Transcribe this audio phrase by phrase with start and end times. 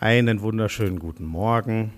[0.00, 1.92] Einen wunderschönen guten Morgen.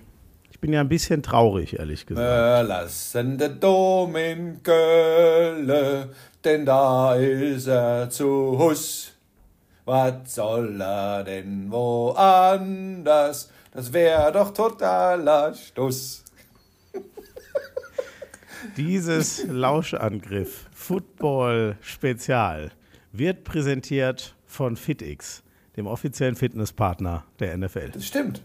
[0.49, 2.27] Ich bin ja ein bisschen traurig, ehrlich gesagt.
[2.27, 6.09] Wir lassen den Dom in Kölle,
[6.43, 9.13] denn da ist er zu Hus.
[9.85, 13.51] Was soll er denn woanders?
[13.71, 16.23] Das wäre doch totaler Stuss.
[18.77, 22.71] Dieses Lauschangriff Football Spezial
[23.11, 25.43] wird präsentiert von FitX,
[25.75, 27.89] dem offiziellen Fitnesspartner der NFL.
[27.91, 28.41] Das stimmt.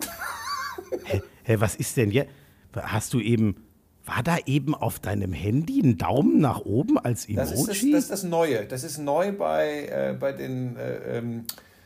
[1.04, 2.30] Hä, hä, was ist denn jetzt?
[2.74, 3.56] Hast du eben,
[4.04, 7.36] war da eben auf deinem Handy ein Daumen nach oben als Emoji?
[7.36, 8.66] Das ist das, das, ist das Neue.
[8.66, 11.44] Das ist neu bei, äh, bei, den, äh, ähm,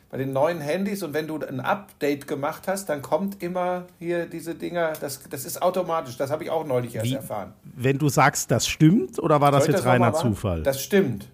[0.09, 1.03] bei den neuen Handys.
[1.03, 4.93] Und wenn du ein Update gemacht hast, dann kommt immer hier diese Dinger.
[4.99, 6.17] Das, das ist automatisch.
[6.17, 7.15] Das habe ich auch neulich erst Wie?
[7.15, 7.53] erfahren.
[7.63, 10.13] Wenn du sagst, das stimmt, oder war das Soll ich jetzt mal reiner?
[10.13, 10.63] Zufall?
[10.63, 11.27] Das stimmt.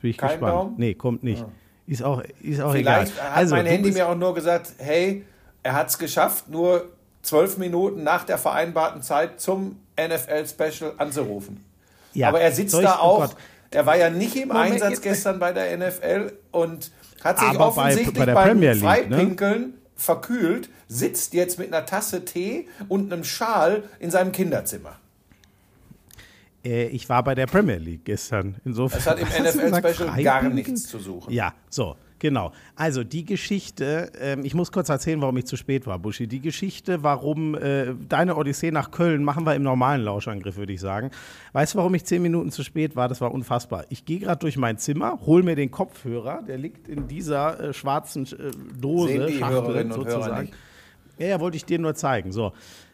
[0.00, 0.52] Jetzt bin ich Kein gespannt.
[0.54, 0.74] Daumen?
[0.78, 1.44] Nee, kommt nicht.
[1.86, 3.30] Ist auch, ist auch Vielleicht egal.
[3.30, 5.24] hat Also, mein Handy mir auch nur gesagt, hey,
[5.62, 6.88] er hat es geschafft, nur
[7.22, 11.64] zwölf Minuten nach der vereinbarten Zeit zum NFL-Special anzurufen.
[12.14, 13.18] Ja, Aber er sitzt da oh auch.
[13.20, 13.36] Gott.
[13.72, 16.90] er war ja nicht im Moment, Einsatz jetzt- gestern bei der NFL und
[17.22, 18.88] hat sich Aber bei- offensichtlich bei der beim Premier League, ne?
[18.88, 24.96] Freipinkeln verkühlt, sitzt jetzt mit einer Tasse Tee und einem Schal in seinem Kinderzimmer.
[26.64, 28.56] Äh, ich war bei der Premier League gestern.
[28.64, 28.98] Insofern.
[28.98, 29.26] Das hat im?
[29.72, 31.32] NFL-Special gar nichts zu suchen.
[31.32, 32.52] Ja, so, genau.
[32.76, 36.26] Also die Geschichte, ähm, ich muss kurz erzählen, warum ich zu spät war, Buschi.
[36.26, 40.80] Die Geschichte, warum äh, deine Odyssee nach Köln machen wir im normalen Lauschangriff, würde ich
[40.80, 41.10] sagen.
[41.52, 43.08] Weißt du, warum ich zehn Minuten zu spät war?
[43.08, 43.84] Das war unfassbar.
[43.88, 47.72] Ich gehe gerade durch mein Zimmer, hol mir den Kopfhörer, der liegt in dieser äh,
[47.72, 50.40] schwarzen äh, Dose, Sehen die Schachtel, Hörerinnen Hörer sozusagen.
[50.42, 50.54] nicht.
[51.18, 52.32] Ja, ja, wollte ich dir nur zeigen.
[52.32, 52.52] So,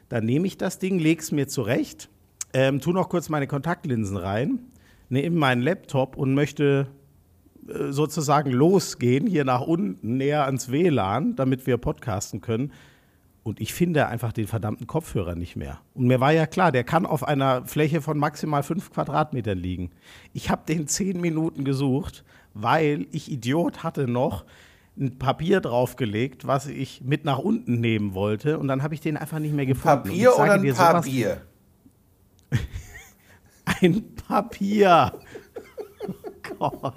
[0.08, 2.08] dann nehme ich das Ding, leg's mir zurecht,
[2.56, 4.60] ähm, tu noch kurz meine Kontaktlinsen rein,
[5.10, 6.86] nehme meinen Laptop und möchte
[7.68, 12.72] äh, sozusagen losgehen, hier nach unten, näher ans WLAN, damit wir podcasten können.
[13.42, 15.80] Und ich finde einfach den verdammten Kopfhörer nicht mehr.
[15.94, 19.90] Und mir war ja klar, der kann auf einer Fläche von maximal fünf Quadratmetern liegen.
[20.32, 22.24] Ich habe den zehn Minuten gesucht,
[22.54, 24.46] weil ich Idiot hatte noch
[24.98, 28.58] ein Papier draufgelegt, was ich mit nach unten nehmen wollte.
[28.58, 29.98] Und dann habe ich den einfach nicht mehr gefunden.
[29.98, 31.42] Und Papier oder ein dir sowas- Papier?
[33.82, 35.12] Ein Papier.
[36.58, 36.94] Oh Gott.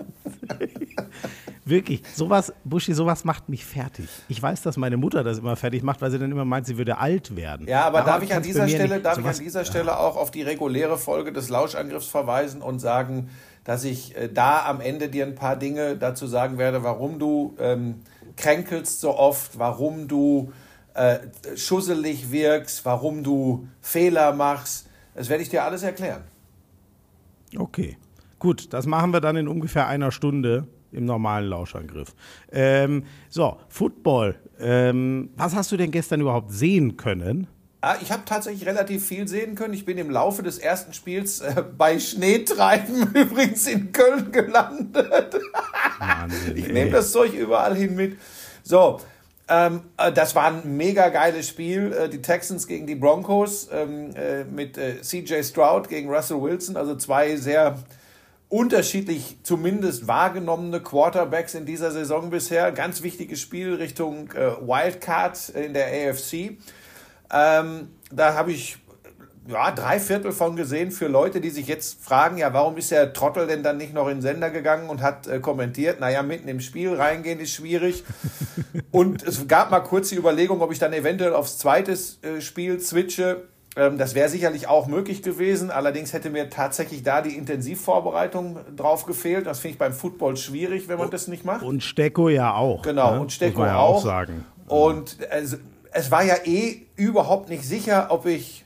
[1.66, 4.08] Wirklich, sowas, Buschi, sowas macht mich fertig.
[4.28, 6.78] Ich weiß, dass meine Mutter das immer fertig macht, weil sie dann immer meint, sie
[6.78, 7.68] würde alt werden.
[7.68, 10.16] Ja, aber darf ich an dieser Stelle, nicht- darf ich sowas- an dieser Stelle auch
[10.18, 13.30] auf die reguläre Folge des Lauschangriffs verweisen und sagen,
[13.66, 17.56] dass ich äh, da am Ende dir ein paar Dinge dazu sagen werde, warum du
[17.60, 18.02] ähm,
[18.36, 20.52] kränkelst so oft, warum du
[20.96, 21.20] äh,
[21.56, 24.88] schusselig wirkst, warum du Fehler machst.
[25.20, 26.22] Das werde ich dir alles erklären.
[27.58, 27.98] Okay,
[28.40, 32.16] gut, das machen wir dann in ungefähr einer Stunde im normalen Lauschangriff.
[32.54, 34.36] Ähm, so, Football.
[34.62, 37.48] Ähm, was hast du denn gestern überhaupt sehen können?
[37.82, 39.74] Ah, Ich habe tatsächlich relativ viel sehen können.
[39.74, 45.36] Ich bin im Laufe des ersten Spiels äh, bei Schneetreiben übrigens in Köln gelandet.
[46.00, 48.18] Wahnsinn, Ich nehme das Zeug überall hin mit.
[48.64, 49.02] So,
[49.50, 51.92] ähm, äh, das war ein mega geiles Spiel.
[51.92, 56.78] Äh, die Texans gegen die Broncos ähm, äh, mit äh, CJ Stroud gegen Russell Wilson.
[56.78, 57.80] Also zwei sehr
[58.48, 62.72] unterschiedlich zumindest wahrgenommene Quarterbacks in dieser Saison bisher.
[62.72, 66.58] Ganz wichtiges Spiel Richtung äh, Wildcard in der AFC.
[67.32, 68.78] Ähm, da habe ich
[69.50, 73.14] ja, drei Viertel von gesehen für Leute, die sich jetzt fragen, ja, warum ist der
[73.14, 76.48] Trottel denn dann nicht noch in den Sender gegangen und hat äh, kommentiert, naja, mitten
[76.48, 78.04] im Spiel reingehen ist schwierig.
[78.92, 82.80] und es gab mal kurz die Überlegung, ob ich dann eventuell aufs zweite äh, Spiel
[82.80, 83.44] switche.
[83.76, 85.72] Ähm, das wäre sicherlich auch möglich gewesen.
[85.72, 89.48] Allerdings hätte mir tatsächlich da die Intensivvorbereitung drauf gefehlt.
[89.48, 91.64] Das finde ich beim Football schwierig, wenn man das nicht macht.
[91.64, 92.84] Und Stecko ja auch.
[92.84, 93.22] Genau, ne?
[93.22, 94.04] und Stecko ja auch.
[94.04, 94.46] sagen.
[94.68, 95.58] Und es,
[95.92, 98.66] es war ja eh überhaupt nicht sicher, ob ich.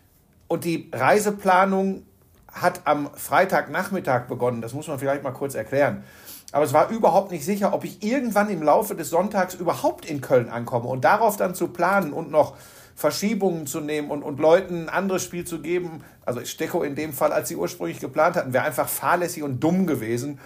[0.53, 2.03] Und die Reiseplanung
[2.51, 4.61] hat am Freitagnachmittag begonnen.
[4.61, 6.03] Das muss man vielleicht mal kurz erklären.
[6.51, 10.21] Aber es war überhaupt nicht sicher, ob ich irgendwann im Laufe des Sonntags überhaupt in
[10.21, 10.85] Köln ankomme.
[10.85, 12.55] Und darauf dann zu planen und noch
[12.95, 17.13] Verschiebungen zu nehmen und, und Leuten ein anderes Spiel zu geben, also Stecko in dem
[17.13, 20.39] Fall, als sie ursprünglich geplant hatten, wäre einfach fahrlässig und dumm gewesen.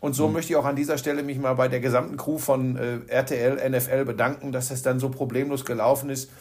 [0.00, 2.76] Und so möchte ich auch an dieser Stelle mich mal bei der gesamten Crew von
[2.76, 6.32] äh, RTL, NFL bedanken, dass das dann so problemlos gelaufen ist.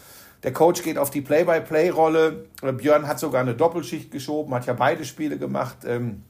[0.44, 2.46] Der Coach geht auf die Play-by-Play-Rolle.
[2.62, 5.78] Äh, Björn hat sogar eine Doppelschicht geschoben, hat ja beide Spiele gemacht.
[5.86, 6.24] Ähm,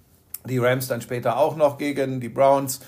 [0.45, 2.81] die Rams dann später auch noch gegen die Browns.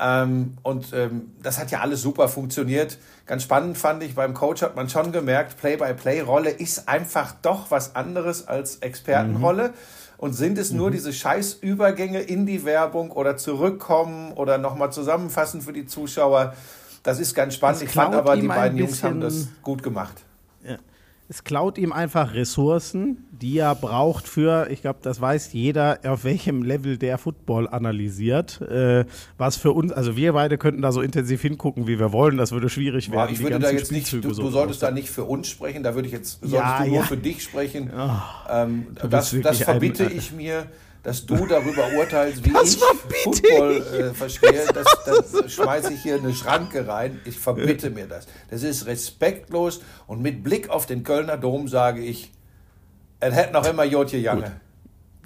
[0.00, 2.98] Ähm, und ähm, das hat ja alles super funktioniert.
[3.26, 7.96] Ganz spannend fand ich, beim Coach hat man schon gemerkt, Play-by-Play-Rolle ist einfach doch was
[7.96, 9.72] anderes als Expertenrolle.
[10.16, 15.72] Und sind es nur diese Scheißübergänge in die Werbung oder zurückkommen oder nochmal zusammenfassen für
[15.72, 16.54] die Zuschauer?
[17.04, 17.82] Das ist ganz spannend.
[17.82, 20.24] Ich fand aber, die beiden Jungs haben das gut gemacht.
[21.30, 26.24] Es klaut ihm einfach Ressourcen, die er braucht für, ich glaube, das weiß jeder, auf
[26.24, 28.62] welchem Level der Football analysiert.
[28.62, 29.04] Äh,
[29.36, 32.52] was für uns, also wir beide könnten da so intensiv hingucken, wie wir wollen, das
[32.52, 33.30] würde schwierig werden.
[33.30, 36.06] ich würde da jetzt nicht, du, du solltest da nicht für uns sprechen, da würde
[36.08, 37.02] ich jetzt, solltest ja, du nur ja.
[37.02, 37.90] für dich sprechen.
[37.94, 38.10] Oh,
[38.48, 40.66] ähm, das das verbitte ein, ich mir
[41.02, 42.82] dass du darüber urteilst, wie das ich
[43.24, 47.20] Football äh, verstehe, das, das schmeiße ich hier eine Schranke rein.
[47.24, 48.26] Ich verbitte mir das.
[48.50, 52.32] Das ist respektlos und mit Blick auf den Kölner Dom sage ich,
[53.20, 54.60] es hätte noch immer Jotje Jange.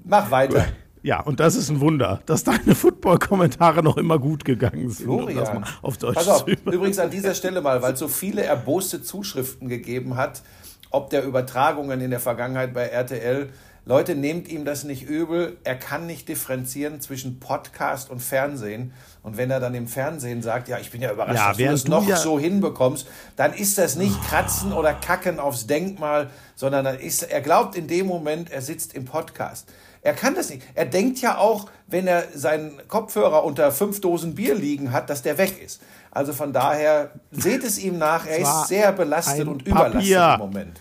[0.04, 0.66] Mach weiter.
[1.02, 5.06] Ja, und das ist ein Wunder, dass deine Football-Kommentare noch immer gut gegangen sind.
[5.06, 9.02] Florian, auf Deutsch Pass auf, übrigens an dieser Stelle mal, weil es so viele erboste
[9.02, 10.42] Zuschriften gegeben hat,
[10.90, 13.50] ob der Übertragungen in der Vergangenheit bei RTL
[13.84, 15.56] Leute, nehmt ihm das nicht übel.
[15.64, 18.92] Er kann nicht differenzieren zwischen Podcast und Fernsehen.
[19.24, 21.64] Und wenn er dann im Fernsehen sagt, ja, ich bin ja überrascht, ja, dass du
[21.64, 26.84] das noch ja so hinbekommst, dann ist das nicht Kratzen oder Kacken aufs Denkmal, sondern
[26.84, 29.68] dann ist, er glaubt in dem Moment, er sitzt im Podcast.
[30.00, 30.62] Er kann das nicht.
[30.74, 35.22] Er denkt ja auch, wenn er seinen Kopfhörer unter fünf Dosen Bier liegen hat, dass
[35.22, 35.80] der weg ist.
[36.12, 40.80] Also von daher, seht es ihm nach, er ist sehr belastet und überlastet im Moment.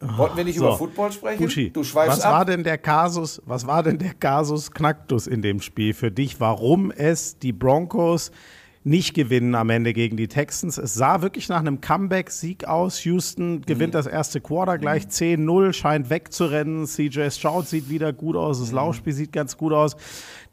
[0.00, 0.66] Wollten wir nicht so.
[0.66, 1.42] über Football sprechen?
[1.42, 2.32] Buschi, du schweifst was ab.
[2.32, 6.38] war denn der Kasus, was war denn der Kasus Knacktus in dem Spiel für dich?
[6.40, 8.30] Warum es die Broncos
[8.84, 10.78] nicht gewinnen am Ende gegen die Texans.
[10.78, 13.04] Es sah wirklich nach einem Comeback-Sieg aus.
[13.04, 13.98] Houston gewinnt mhm.
[13.98, 16.86] das erste Quarter gleich 10-0, scheint wegzurennen.
[16.86, 18.76] CJ Stroud sieht wieder gut aus, das mhm.
[18.76, 19.96] Laufspiel sieht ganz gut aus.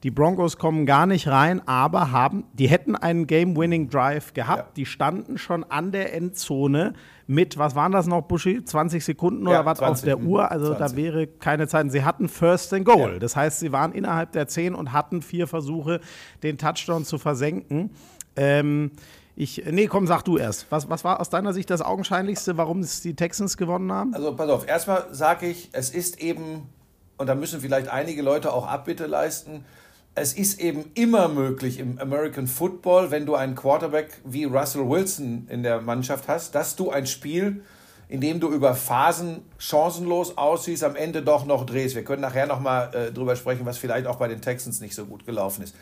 [0.03, 4.69] Die Broncos kommen gar nicht rein, aber haben, die hätten einen Game-Winning-Drive gehabt.
[4.69, 4.73] Ja.
[4.75, 6.93] Die standen schon an der Endzone
[7.27, 8.63] mit, was waren das noch, Buschi?
[8.63, 10.51] 20 Sekunden oder ja, was 20, auf der Uhr?
[10.51, 10.79] Also 20.
[10.79, 11.91] da wäre keine Zeit.
[11.91, 13.13] Sie hatten First and Goal.
[13.13, 13.19] Ja.
[13.19, 16.01] Das heißt, sie waren innerhalb der 10 und hatten vier Versuche,
[16.43, 17.91] den Touchdown zu versenken.
[18.35, 18.91] Ähm,
[19.35, 20.67] ich, nee, komm, sag du erst.
[20.69, 24.13] Was, was war aus deiner Sicht das Augenscheinlichste, warum es die Texans gewonnen haben?
[24.13, 26.69] Also pass auf, erstmal sage ich, es ist eben,
[27.17, 29.65] und da müssen vielleicht einige Leute auch Abbitte leisten,
[30.15, 35.47] es ist eben immer möglich im American Football, wenn du einen Quarterback wie Russell Wilson
[35.49, 37.63] in der Mannschaft hast, dass du ein Spiel,
[38.07, 41.95] in dem du über Phasen chancenlos aussiehst, am Ende doch noch drehst.
[41.95, 45.05] Wir können nachher nochmal äh, drüber sprechen, was vielleicht auch bei den Texans nicht so
[45.05, 45.75] gut gelaufen ist.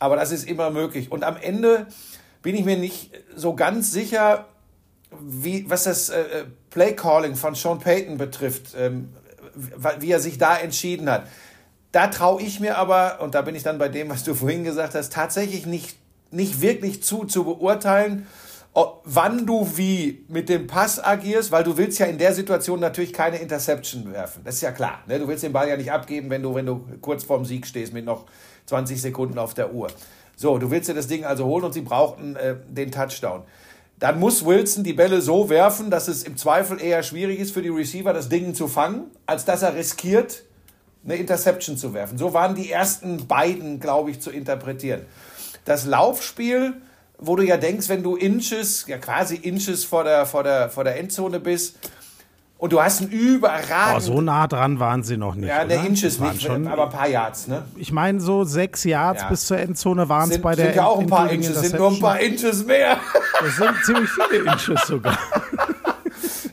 [0.00, 1.12] Aber das ist immer möglich.
[1.12, 1.86] Und am Ende
[2.42, 4.46] bin ich mir nicht so ganz sicher,
[5.20, 9.10] wie, was das äh, äh Play Calling von Sean Payton betrifft, ähm,
[10.00, 11.26] wie er sich da entschieden hat
[11.92, 14.64] da traue ich mir aber, und da bin ich dann bei dem, was du vorhin
[14.64, 15.96] gesagt hast, tatsächlich nicht,
[16.30, 18.26] nicht wirklich zu, zu beurteilen,
[19.04, 23.12] wann du wie mit dem Pass agierst, weil du willst ja in der Situation natürlich
[23.12, 24.42] keine Interception werfen.
[24.44, 25.00] Das ist ja klar.
[25.06, 25.18] Ne?
[25.18, 27.92] Du willst den Ball ja nicht abgeben, wenn du, wenn du kurz vorm Sieg stehst
[27.92, 28.26] mit noch
[28.66, 29.88] 20 Sekunden auf der Uhr.
[30.36, 33.42] So, du willst dir das Ding also holen und sie brauchten äh, den Touchdown.
[33.98, 37.62] Dann muss Wilson die Bälle so werfen, dass es im Zweifel eher schwierig ist für
[37.62, 40.44] die Receiver, das Ding zu fangen, als dass er riskiert,
[41.08, 42.18] eine Interception zu werfen.
[42.18, 45.02] So waren die ersten beiden, glaube ich, zu interpretieren.
[45.64, 46.74] Das Laufspiel,
[47.18, 50.84] wo du ja denkst, wenn du Inches, ja quasi Inches vor der, vor der, vor
[50.84, 51.76] der Endzone bist,
[52.58, 53.96] und du hast einen überragenden.
[53.96, 55.48] Oh, so nah dran waren sie noch nicht.
[55.48, 57.62] Ja, der Inches nicht, schon, aber ein paar Yards, ne?
[57.76, 59.28] Ich meine, so sechs Yards ja.
[59.28, 60.66] bis zur Endzone waren es bei der.
[60.66, 62.98] Sind ja auch ein paar Inches, sind nur ein paar Inches mehr.
[63.40, 65.18] Das sind ziemlich viele Inches sogar.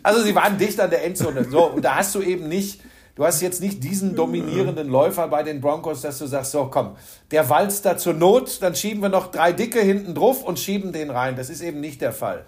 [0.03, 1.45] Also sie waren dicht an der Endzone.
[1.45, 2.79] So, und da hast du eben nicht
[3.15, 6.97] Du hast jetzt nicht diesen dominierenden Läufer bei den Broncos, dass du sagst, so komm,
[7.31, 10.91] der walzt da zur Not, dann schieben wir noch drei Dicke hinten drauf und schieben
[10.91, 11.37] den rein.
[11.37, 12.43] Das ist eben nicht der Fall.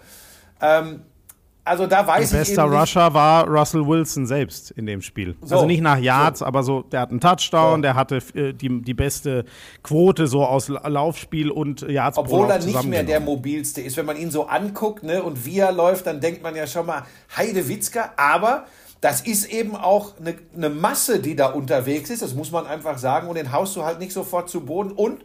[0.60, 1.00] Ähm,
[1.68, 5.36] also da weiß Der bester Rusher war Russell Wilson selbst in dem Spiel.
[5.42, 6.44] So, also nicht nach Yards, so.
[6.46, 7.82] aber so, der hat einen Touchdown, so.
[7.82, 9.44] der hatte äh, die, die beste
[9.82, 13.96] Quote so aus Laufspiel und Yards Obwohl er nicht mehr der mobilste ist.
[13.96, 16.86] Wenn man ihn so anguckt ne, und wie er läuft, dann denkt man ja schon
[16.86, 17.04] mal,
[17.36, 18.66] Heide Witzka, aber
[19.00, 22.22] das ist eben auch eine, eine, Masse, die da unterwegs ist.
[22.22, 23.28] Das muss man einfach sagen.
[23.28, 24.90] Und den haust du halt nicht sofort zu Boden.
[24.90, 25.24] Und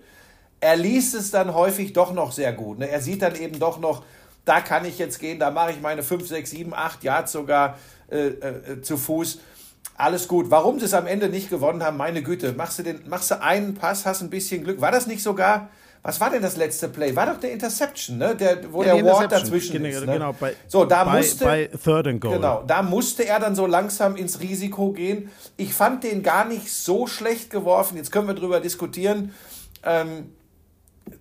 [0.60, 2.80] er liest es dann häufig doch noch sehr gut.
[2.80, 2.90] Ne?
[2.90, 4.04] Er sieht dann eben doch noch,
[4.46, 7.78] da kann ich jetzt gehen, da mache ich meine 5, 6, 7, 8 Yards sogar
[8.12, 9.40] äh, äh, zu Fuß.
[9.96, 10.52] Alles gut.
[10.52, 12.54] Warum sie es am Ende nicht gewonnen haben, meine Güte.
[12.54, 14.82] Machst du, den, machst du einen Pass, hast ein bisschen Glück.
[14.82, 15.70] War das nicht sogar
[16.04, 17.16] was war denn das letzte Play?
[17.16, 18.36] War doch der Interception, ne?
[18.36, 20.06] Der, wo ja, der Ward dazwischen genau, ist.
[20.06, 20.14] Ne?
[20.14, 22.36] Genau, bei, so, da bei, musste, bei Third and Goal.
[22.36, 25.30] Genau, da musste er dann so langsam ins Risiko gehen.
[25.56, 27.96] Ich fand den gar nicht so schlecht geworfen.
[27.96, 29.34] Jetzt können wir drüber diskutieren.
[29.86, 30.34] Ähm,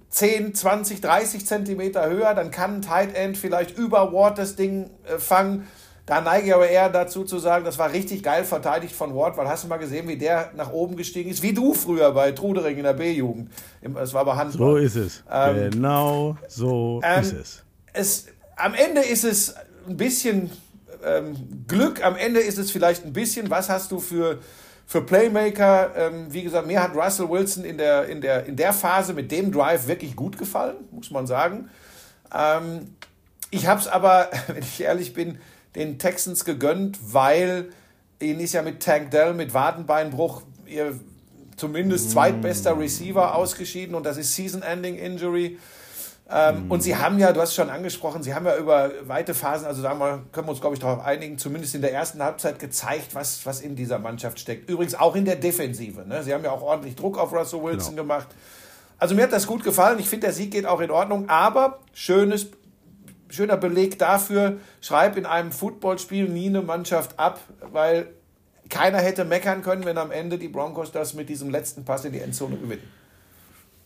[0.08, 4.90] 10, 20, 30 Zentimeter höher, dann kann ein Tight End vielleicht über Ward das Ding
[5.04, 5.68] äh, fangen.
[6.04, 9.36] Da neige ich aber eher dazu zu sagen, das war richtig geil verteidigt von Ward,
[9.36, 12.32] weil hast du mal gesehen, wie der nach oben gestiegen ist, wie du früher bei
[12.32, 13.50] Trudering in der B-Jugend.
[13.94, 14.72] Das war aber Handball.
[14.72, 15.22] So ist es.
[15.30, 17.62] Ähm, genau so ähm, ist es.
[17.92, 18.26] es.
[18.56, 19.54] Am Ende ist es
[19.88, 20.50] ein bisschen
[21.04, 24.38] ähm, Glück, am Ende ist es vielleicht ein bisschen, was hast du für
[24.84, 28.74] für Playmaker, ähm, wie gesagt, mir hat Russell Wilson in der, in, der, in der
[28.74, 31.70] Phase mit dem Drive wirklich gut gefallen, muss man sagen.
[32.34, 32.94] Ähm,
[33.50, 35.38] ich habe es aber, wenn ich ehrlich bin,
[35.74, 37.70] den Texans gegönnt, weil
[38.20, 40.98] ihnen ist ja mit Tank Dell, mit Wadenbeinbruch, ihr
[41.56, 45.58] zumindest zweitbester Receiver ausgeschieden und das ist Season-Ending-Injury.
[46.30, 46.70] Ähm, mhm.
[46.70, 49.82] Und sie haben ja, du hast schon angesprochen, sie haben ja über weite Phasen, also
[49.82, 53.14] sagen wir, können wir uns, glaube ich, darauf einigen, zumindest in der ersten Halbzeit gezeigt,
[53.14, 54.70] was, was in dieser Mannschaft steckt.
[54.70, 56.06] Übrigens auch in der Defensive.
[56.06, 56.22] Ne?
[56.22, 58.02] Sie haben ja auch ordentlich Druck auf Russell Wilson genau.
[58.02, 58.28] gemacht.
[58.98, 59.98] Also mir hat das gut gefallen.
[59.98, 62.46] Ich finde, der Sieg geht auch in Ordnung, aber schönes,
[63.32, 67.40] schöner Beleg dafür, schreib in einem Footballspiel nie eine Mannschaft ab,
[67.72, 68.08] weil
[68.68, 72.12] keiner hätte meckern können, wenn am Ende die Broncos das mit diesem letzten Pass in
[72.12, 72.82] die Endzone gewinnen.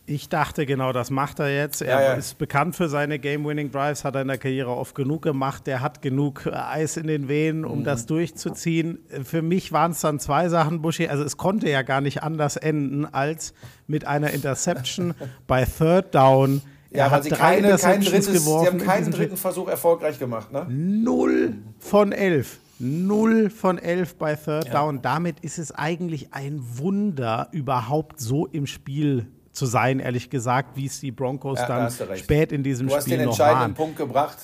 [0.09, 1.83] Ich dachte genau, das macht er jetzt.
[1.83, 2.13] Er ja, ja.
[2.13, 5.67] ist bekannt für seine Game-Winning-Drives, hat er in der Karriere oft genug gemacht.
[5.67, 7.85] Der hat genug äh, Eis in den Venen, um mhm.
[7.85, 9.01] das durchzuziehen.
[9.25, 11.09] Für mich waren es dann zwei Sachen, Buschi.
[11.09, 13.53] Also es konnte ja gar nicht anders enden als
[13.89, 15.15] mit einer Interception
[15.49, 16.63] bei Third Down.
[16.91, 18.65] Ja, er hat drei keine, kein drittes, geworfen.
[18.65, 20.67] Sie haben keinen dritten Versuch erfolgreich gemacht, ne?
[20.69, 22.59] Null von elf.
[22.79, 24.73] Null von elf bei Third ja.
[24.73, 25.03] Down.
[25.03, 30.87] Damit ist es eigentlich ein Wunder, überhaupt so im Spiel zu sein, ehrlich gesagt, wie
[30.87, 33.07] es die Broncos ja, dann spät in diesem Spiel noch waren.
[33.07, 34.37] Du hast den entscheidenden Punkt gebracht.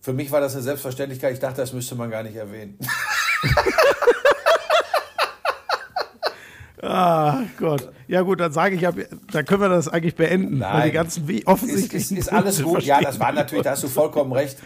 [0.00, 1.34] Für mich war das eine Selbstverständlichkeit.
[1.34, 2.78] Ich dachte, das müsste man gar nicht erwähnen.
[6.82, 7.90] Ah, Gott.
[8.06, 10.58] Ja, gut, dann sage ich, dann können wir das eigentlich beenden.
[10.58, 10.86] Nein.
[10.86, 12.02] die ganzen wie offensichtlich.
[12.02, 12.82] Ist, ist, ist alles gut.
[12.82, 14.58] Ja, das war natürlich, da hast du vollkommen recht.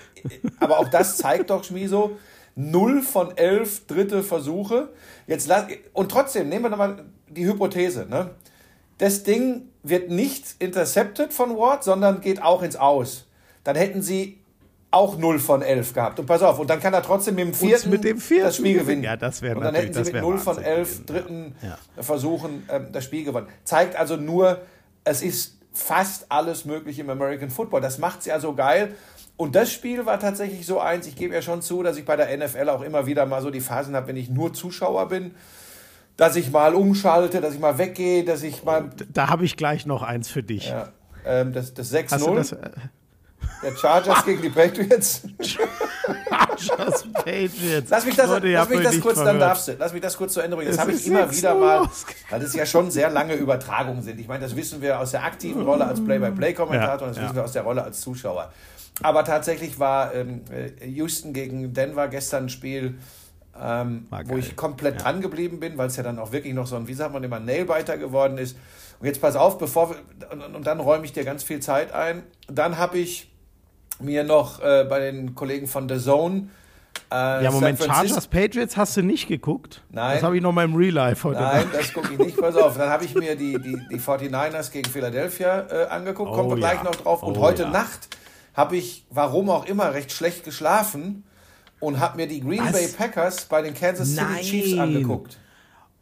[0.61, 2.17] Aber auch das zeigt doch, Schmiso,
[2.55, 4.91] null von elf dritte Versuche.
[5.27, 5.51] Jetzt,
[5.93, 8.07] und trotzdem, nehmen wir nochmal die Hypothese.
[8.09, 8.31] Ne?
[9.03, 13.27] das Ding wird nicht intercepted von Ward, sondern geht auch ins Aus.
[13.65, 14.39] Dann hätten sie
[14.93, 16.21] auch 0 von 11 gehabt.
[16.21, 18.57] Und pass auf, und dann kann er trotzdem mit dem vierten, mit dem vierten das
[18.57, 19.03] Spiel gewinnen.
[19.03, 21.79] Ja, das wäre Und dann hätten sie mit 0 von 11 dritten ja.
[22.03, 23.49] Versuchen ähm, das Spiel gewonnen.
[23.65, 24.61] Zeigt also nur,
[25.03, 27.81] es ist fast alles möglich im American Football.
[27.81, 28.95] Das macht es ja so geil.
[29.39, 32.17] Und das Spiel war tatsächlich so eins, ich gebe ja schon zu, dass ich bei
[32.17, 35.33] der NFL auch immer wieder mal so die Phasen habe, wenn ich nur Zuschauer bin
[36.17, 38.91] dass ich mal umschalte, dass ich mal weggehe, dass ich mal.
[39.13, 40.69] Da habe ich gleich noch eins für dich.
[40.69, 40.91] Ja,
[41.25, 42.71] ähm, das das 6-0.
[43.63, 45.23] Der Chargers gegen die Patriots.
[46.59, 47.91] Chargers Patriots.
[47.91, 49.35] Lass mich das, Leute, lass mich das kurz, verhört.
[49.35, 49.77] dann darfst du.
[49.79, 50.71] Lass mich das kurz zu Ende bringen.
[50.71, 51.89] Das habe ich immer wieder mal,
[52.31, 54.19] weil das ja schon sehr lange Übertragungen sind.
[54.19, 57.23] Ich meine, das wissen wir aus der aktiven Rolle als Play-by-Play-Kommentator ja, und das ja.
[57.25, 58.53] wissen wir aus der Rolle als Zuschauer.
[59.03, 62.99] Aber tatsächlich war ähm, äh, Houston gegen Denver gestern ein Spiel,
[63.61, 65.03] ähm, wo ich komplett ja.
[65.03, 67.23] dran geblieben bin, weil es ja dann auch wirklich noch so ein, wie sagt man
[67.23, 68.57] immer, Nailbiter geworden ist.
[69.01, 69.97] Und jetzt pass auf, bevor wir,
[70.31, 72.23] und, und dann räume ich dir ganz viel Zeit ein.
[72.49, 73.32] Dann habe ich
[74.05, 76.49] mir noch äh, bei den Kollegen von The Zone
[77.11, 79.83] äh, ja, Moment, Chargers Patriots hast du nicht geguckt?
[79.91, 80.15] Nein.
[80.15, 81.41] Das habe ich noch mal im Real Life heute.
[81.41, 81.75] Nein, Nacht.
[81.75, 82.41] das gucke ich nicht.
[82.41, 86.31] Pass auf, dann habe ich mir die, die, die 49ers gegen Philadelphia äh, angeguckt.
[86.31, 87.23] Oh, Kommen wir gleich noch drauf.
[87.23, 87.71] Und oh, heute ja.
[87.71, 88.17] Nacht
[88.55, 91.25] habe ich, warum auch immer, recht schlecht geschlafen
[91.81, 92.73] und habe mir die Green was?
[92.73, 94.43] Bay Packers bei den Kansas City Nein.
[94.43, 95.39] Chiefs angeguckt.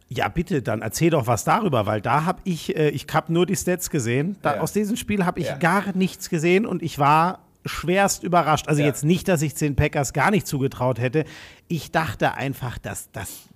[0.08, 3.46] Ja, bitte, dann erzähl doch was darüber, weil da habe ich, äh, ich habe nur
[3.46, 4.36] die Stats gesehen.
[4.42, 4.60] Da, ja.
[4.60, 5.56] Aus diesem Spiel habe ich ja.
[5.56, 8.68] gar nichts gesehen und ich war schwerst überrascht.
[8.68, 8.88] Also ja.
[8.88, 11.24] jetzt nicht, dass ich den Packers gar nicht zugetraut hätte.
[11.68, 13.48] Ich dachte einfach, dass das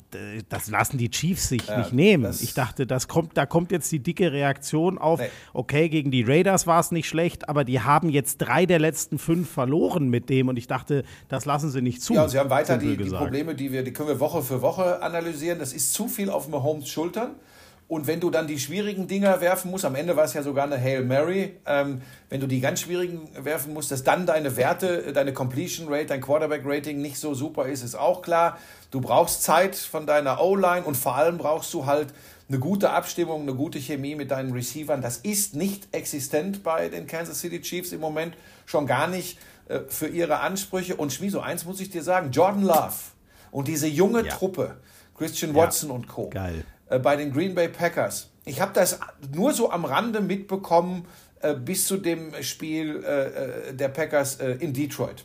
[0.48, 2.32] das lassen die Chiefs sich ja, nicht nehmen.
[2.40, 5.28] Ich dachte, das kommt, da kommt jetzt die dicke Reaktion auf, nee.
[5.52, 9.18] okay, gegen die Raiders war es nicht schlecht, aber die haben jetzt drei der letzten
[9.18, 12.14] fünf verloren mit dem und ich dachte, das lassen sie nicht zu.
[12.14, 14.62] Ja, und sie haben weiter die, die, Probleme, die wir, die können wir Woche für
[14.62, 15.58] Woche analysieren.
[15.58, 17.34] Das ist zu viel auf Mahomes Schultern.
[17.86, 20.64] Und wenn du dann die schwierigen Dinger werfen musst, am Ende war es ja sogar
[20.64, 22.00] eine Hail Mary, ähm,
[22.30, 26.22] wenn du die ganz schwierigen werfen musst, dass dann deine Werte, deine Completion Rate, dein
[26.22, 28.58] Quarterback Rating nicht so super ist, ist auch klar.
[28.90, 32.14] Du brauchst Zeit von deiner O-Line und vor allem brauchst du halt
[32.48, 35.02] eine gute Abstimmung, eine gute Chemie mit deinen Receivern.
[35.02, 39.38] Das ist nicht existent bei den Kansas City Chiefs im Moment, schon gar nicht
[39.68, 40.96] äh, für ihre Ansprüche.
[40.96, 42.94] Und Schmieso, eins muss ich dir sagen, Jordan Love
[43.50, 44.34] und diese junge ja.
[44.34, 44.78] Truppe,
[45.16, 45.96] Christian Watson ja.
[45.96, 46.30] und Co.
[46.30, 46.64] Geil
[46.98, 48.30] bei den Green Bay Packers.
[48.44, 48.98] Ich habe das
[49.34, 51.06] nur so am Rande mitbekommen
[51.40, 55.24] äh, bis zu dem Spiel äh, äh der Packers äh, in Detroit.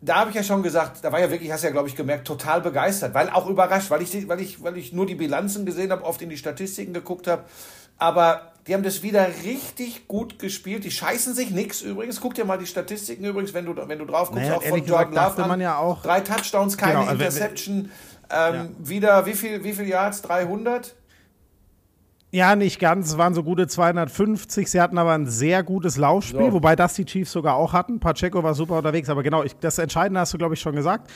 [0.00, 1.96] Da habe ich ja schon gesagt, da war ja wirklich, hast du ja, glaube ich,
[1.96, 5.64] gemerkt, total begeistert, weil auch überrascht, weil ich, weil ich, weil ich nur die Bilanzen
[5.64, 7.44] gesehen habe, oft in die Statistiken geguckt habe.
[7.98, 10.84] Aber die haben das wieder richtig gut gespielt.
[10.84, 12.20] Die scheißen sich nichts übrigens.
[12.20, 14.84] Guck dir mal die Statistiken übrigens, wenn du, wenn du drauf guckst, naja, auch von
[14.84, 17.90] Jordan gesagt, Love man ja auch, Drei Touchdowns, keine genau, Interception.
[18.30, 18.68] Ähm, ja.
[18.78, 20.22] Wieder, wie viel, wie viel Yards?
[20.22, 20.94] 300?
[22.32, 23.08] Ja, nicht ganz.
[23.08, 24.70] Es waren so gute 250.
[24.70, 26.52] Sie hatten aber ein sehr gutes Laufspiel, so.
[26.52, 28.00] wobei das die Chiefs sogar auch hatten.
[28.00, 29.08] Pacheco war super unterwegs.
[29.08, 31.10] Aber genau, ich, das Entscheidende hast du, glaube ich, schon gesagt.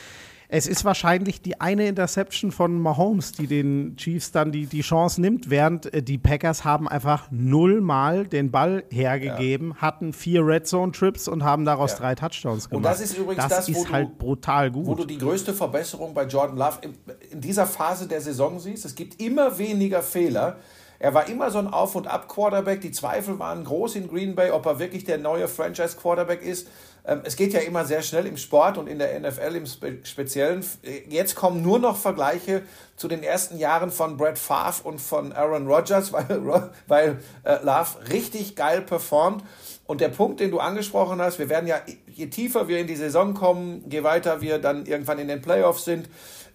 [0.52, 5.20] Es ist wahrscheinlich die eine Interception von Mahomes, die den Chiefs dann die, die Chance
[5.20, 9.76] nimmt, während äh, die Packers haben einfach nullmal den Ball hergegeben, ja.
[9.76, 11.98] hatten vier Red Zone Trips und haben daraus ja.
[11.98, 12.78] drei Touchdowns gemacht.
[12.78, 14.86] Und das ist übrigens das, das ist du, halt brutal gut.
[14.86, 16.94] Wo du die größte Verbesserung bei Jordan Love in,
[17.30, 18.84] in dieser Phase der Saison siehst.
[18.84, 20.56] Es gibt immer weniger Fehler.
[21.00, 22.82] Er war immer so ein Auf- und Ab-Quarterback.
[22.82, 26.68] Die Zweifel waren groß in Green Bay, ob er wirklich der neue Franchise-Quarterback ist.
[27.06, 29.64] Ähm, es geht ja immer sehr schnell im Sport und in der NFL im
[30.04, 30.62] Speziellen.
[31.08, 32.62] Jetzt kommen nur noch Vergleiche
[32.96, 38.10] zu den ersten Jahren von Brett Favre und von Aaron Rodgers, weil, weil äh, Love
[38.12, 39.42] richtig geil performt.
[39.86, 42.94] Und der Punkt, den du angesprochen hast, wir werden ja, je tiefer wir in die
[42.94, 46.10] Saison kommen, je weiter wir dann irgendwann in den Playoffs sind,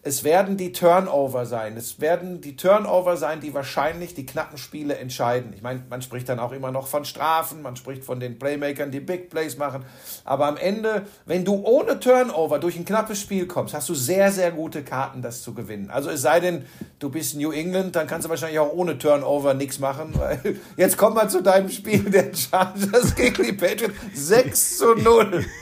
[0.07, 1.75] es werden die Turnover sein.
[1.77, 5.51] Es werden die Turnover sein, die wahrscheinlich die knappen Spiele entscheiden.
[5.55, 8.91] Ich meine, man spricht dann auch immer noch von Strafen, man spricht von den Playmakern,
[8.91, 9.83] die Big Plays machen.
[10.23, 14.31] Aber am Ende, wenn du ohne Turnover durch ein knappes Spiel kommst, hast du sehr,
[14.31, 15.89] sehr gute Karten, das zu gewinnen.
[15.89, 16.65] Also es sei denn,
[16.99, 20.13] du bist New England, dann kannst du wahrscheinlich auch ohne Turnover nichts machen.
[20.15, 20.39] Weil
[20.77, 23.95] jetzt kommen wir zu deinem Spiel der Chargers gegen die Patriots.
[24.13, 25.43] 6 zu 0.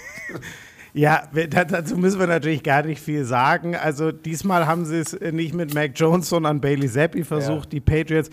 [0.93, 3.75] Ja, dazu müssen wir natürlich gar nicht viel sagen.
[3.75, 7.69] Also diesmal haben sie es nicht mit Mac Jones, sondern Bailey Zappi versucht, ja.
[7.71, 8.29] die Patriots.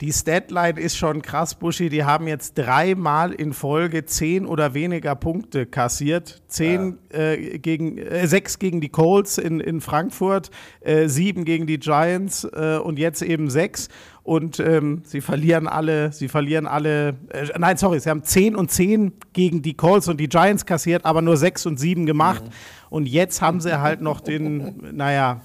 [0.00, 1.90] Die Statline ist schon krass, Buschi.
[1.90, 6.42] Die haben jetzt dreimal in Folge zehn oder weniger Punkte kassiert.
[6.48, 7.18] Zehn ja.
[7.18, 12.44] äh, gegen, äh, sechs gegen die Colts in, in Frankfurt, äh, sieben gegen die Giants
[12.44, 13.88] äh, und jetzt eben sechs
[14.22, 18.70] und ähm, sie verlieren alle, sie verlieren alle, äh, nein, sorry, sie haben 10 und
[18.70, 22.44] 10 gegen die Colts und die Giants kassiert, aber nur 6 und 7 gemacht.
[22.44, 22.50] Mhm.
[22.90, 25.40] Und jetzt haben sie halt noch den, naja,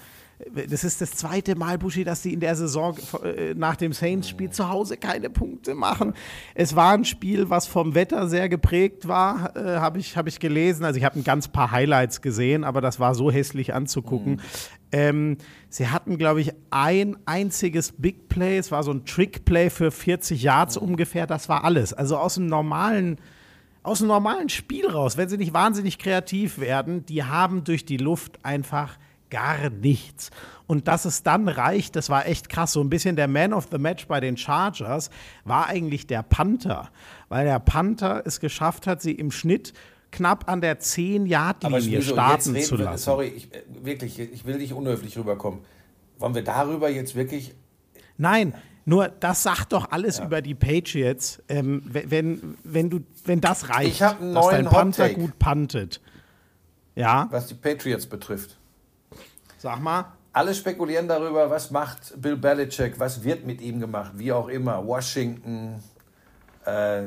[0.70, 4.50] das ist das zweite Mal, Buschi, dass sie in der Saison äh, nach dem Saints-Spiel
[4.50, 6.14] zu Hause keine Punkte machen.
[6.54, 10.40] Es war ein Spiel, was vom Wetter sehr geprägt war, äh, habe ich, hab ich
[10.40, 10.84] gelesen.
[10.84, 14.34] Also ich habe ein ganz paar Highlights gesehen, aber das war so hässlich anzugucken.
[14.34, 14.40] Mhm.
[14.92, 15.38] Ähm,
[15.70, 18.58] sie hatten, glaube ich, ein einziges Big Play.
[18.58, 20.90] Es war so ein Trick-Play für 40 Yards mhm.
[20.90, 21.28] ungefähr.
[21.28, 21.94] Das war alles.
[21.94, 23.18] Also aus dem normalen
[23.84, 27.98] aus dem normalen Spiel raus, wenn sie nicht wahnsinnig kreativ werden, die haben durch die
[27.98, 28.98] Luft einfach
[29.30, 30.30] gar nichts.
[30.68, 32.74] Und dass es dann reicht, das war echt krass.
[32.74, 35.10] So ein bisschen der Man of the Match bei den Chargers
[35.44, 36.90] war eigentlich der Panther,
[37.30, 39.74] weil der Panther es geschafft hat, sie im Schnitt
[40.12, 43.04] knapp an der 10-Yard-Linie starten zu lassen.
[43.04, 45.60] sorry, ich, äh, wirklich, ich will nicht unhöflich rüberkommen.
[46.18, 47.54] Wollen wir darüber jetzt wirklich.
[48.18, 48.54] Nein,
[48.86, 50.26] nur das sagt doch alles ja.
[50.26, 56.02] über die Patriots, ähm, wenn, wenn, du, wenn das reicht, dass dein Panther gut puntet.
[56.96, 57.28] Ja.
[57.32, 58.58] Was die Patriots betrifft.
[59.58, 60.06] Sag mal.
[60.34, 64.86] Alle spekulieren darüber, was macht Bill Belichick, was wird mit ihm gemacht, wie auch immer.
[64.86, 65.82] Washington,
[66.66, 67.04] äh,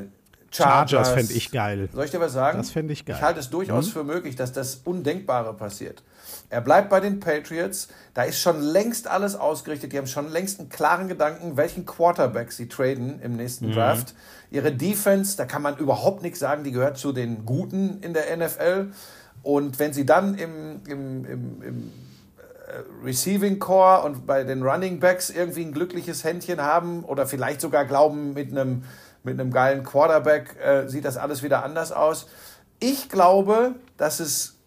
[0.51, 1.89] Chargers, Chargers fände ich geil.
[1.93, 2.57] Soll ich dir was sagen?
[2.57, 3.15] Das fände ich geil.
[3.15, 3.91] Ich halte es durchaus mhm.
[3.91, 6.01] für möglich, dass das Undenkbare passiert.
[6.49, 7.89] Er bleibt bei den Patriots.
[8.13, 9.93] Da ist schon längst alles ausgerichtet.
[9.93, 13.73] Die haben schon längst einen klaren Gedanken, welchen Quarterback sie traden im nächsten mhm.
[13.73, 14.15] Draft.
[14.49, 18.35] Ihre Defense, da kann man überhaupt nichts sagen, die gehört zu den Guten in der
[18.35, 18.91] NFL.
[19.43, 21.91] Und wenn sie dann im, im, im, im
[23.03, 27.85] Receiving Core und bei den Running Backs irgendwie ein glückliches Händchen haben oder vielleicht sogar
[27.85, 28.83] glauben, mit einem,
[29.23, 32.27] mit einem geilen Quarterback äh, sieht das alles wieder anders aus.
[32.79, 34.59] Ich glaube, dass es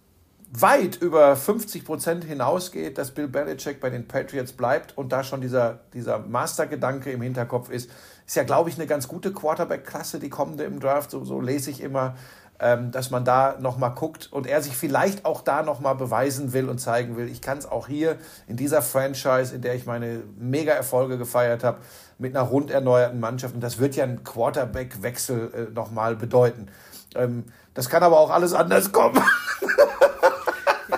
[0.53, 5.41] weit über 50 Prozent hinausgeht, dass Bill Belichick bei den Patriots bleibt und da schon
[5.41, 7.91] dieser, dieser Mastergedanke im Hinterkopf ist.
[8.27, 11.71] Ist ja, glaube ich, eine ganz gute Quarterback-Klasse, die kommende im Draft, so, so lese
[11.71, 12.17] ich immer
[12.63, 16.79] dass man da nochmal guckt und er sich vielleicht auch da nochmal beweisen will und
[16.79, 21.19] zeigen will, ich kann es auch hier in dieser Franchise, in der ich meine Mega-Erfolge
[21.19, 21.79] gefeiert habe,
[22.19, 23.55] mit einer rund erneuerten Mannschaft.
[23.55, 26.69] Und das wird ja ein Quarterback-Wechsel äh, nochmal bedeuten.
[27.17, 27.45] Ähm,
[27.75, 29.21] das kann aber auch alles anders kommen.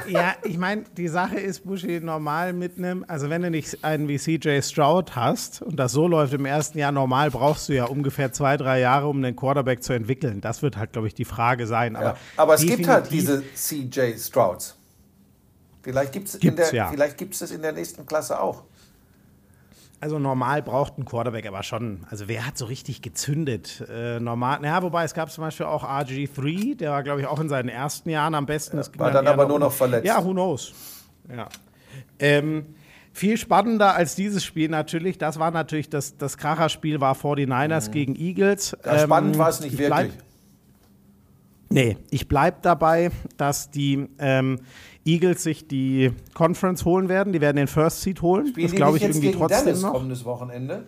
[0.09, 4.09] ja, ich meine, die Sache ist, Buschi, normal mit einem, also wenn du nicht einen
[4.09, 7.85] wie CJ Stroud hast und das so läuft im ersten Jahr, normal brauchst du ja
[7.85, 10.41] ungefähr zwei, drei Jahre, um den Quarterback zu entwickeln.
[10.41, 11.97] Das wird halt, glaube ich, die Frage sein.
[11.97, 14.77] Aber, ja, aber es gibt halt diese CJ Strouds.
[15.83, 16.39] Vielleicht gibt es
[16.73, 16.91] ja.
[16.91, 18.65] es in der nächsten Klasse auch.
[20.05, 22.05] Also normal braucht ein Quarterback aber schon.
[22.11, 23.83] Also wer hat so richtig gezündet?
[23.91, 27.41] Äh, normal, naja, wobei es gab zum Beispiel auch RG3, der war, glaube ich, auch
[27.41, 28.77] in seinen ersten Jahren am besten.
[28.77, 30.05] Ja, war dann, aber nur noch verletzt.
[30.05, 30.75] Ja, who knows.
[31.35, 31.49] Ja.
[32.19, 32.67] Ähm,
[33.15, 37.93] Viel spannender als dieses Spiel natürlich, das war natürlich, das, das Kracherspiel war 49ers mhm.
[37.93, 38.77] gegen Eagles.
[38.85, 40.13] Ja, spannend ähm, war es nicht wirklich.
[41.71, 44.61] Nee, ich bleibe dabei, dass die ähm,
[45.07, 47.33] Eagles sich die Conference holen werden.
[47.33, 48.47] Die werden den First Seed holen.
[48.49, 49.93] Spielen das glaube ich irgendwie trotzdem Dallas noch.
[49.93, 50.87] kommendes Wochenende.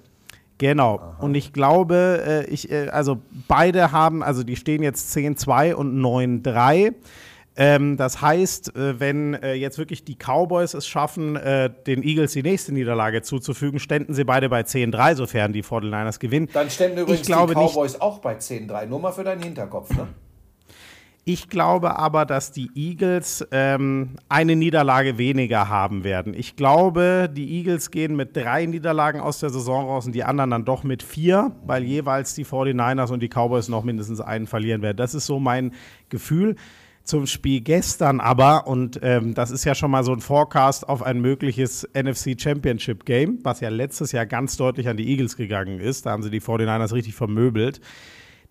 [0.58, 0.96] Genau.
[0.96, 1.16] Aha.
[1.20, 6.00] Und ich glaube, äh, ich, äh, also beide haben, also die stehen jetzt 10-2 und
[6.00, 6.94] 9-3.
[7.58, 11.38] Ähm, das heißt, äh, wenn jetzt wirklich die Cowboys es schaffen,
[11.86, 16.48] den Eagles die nächste Niederlage zuzufügen, ständen sie beide bei 10-3, sofern die 49ers gewinnen.
[16.52, 20.08] Dann ständen übrigens die Cowboys nicht, auch bei 10-3, nur mal für deinen Hinterkopf, ne?
[21.28, 26.34] Ich glaube aber, dass die Eagles ähm, eine Niederlage weniger haben werden.
[26.34, 30.50] Ich glaube, die Eagles gehen mit drei Niederlagen aus der Saison raus und die anderen
[30.50, 34.82] dann doch mit vier, weil jeweils die 49ers und die Cowboys noch mindestens einen verlieren
[34.82, 34.98] werden.
[34.98, 35.72] Das ist so mein
[36.10, 36.54] Gefühl
[37.02, 41.02] zum Spiel gestern aber, und ähm, das ist ja schon mal so ein Forecast auf
[41.02, 45.80] ein mögliches NFC Championship Game, was ja letztes Jahr ganz deutlich an die Eagles gegangen
[45.80, 46.06] ist.
[46.06, 47.80] Da haben sie die 49ers richtig vermöbelt.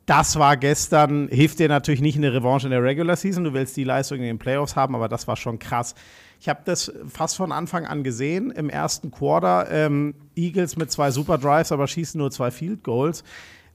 [0.06, 3.44] Das war gestern, hilft dir natürlich nicht eine Revanche in der Regular Season.
[3.44, 5.96] Du willst die Leistung in den Playoffs haben, aber das war schon krass.
[6.40, 8.52] Ich habe das fast von Anfang an gesehen.
[8.52, 13.24] Im ersten Quarter ähm, Eagles mit zwei Super Drives, aber schießen nur zwei Field Goals.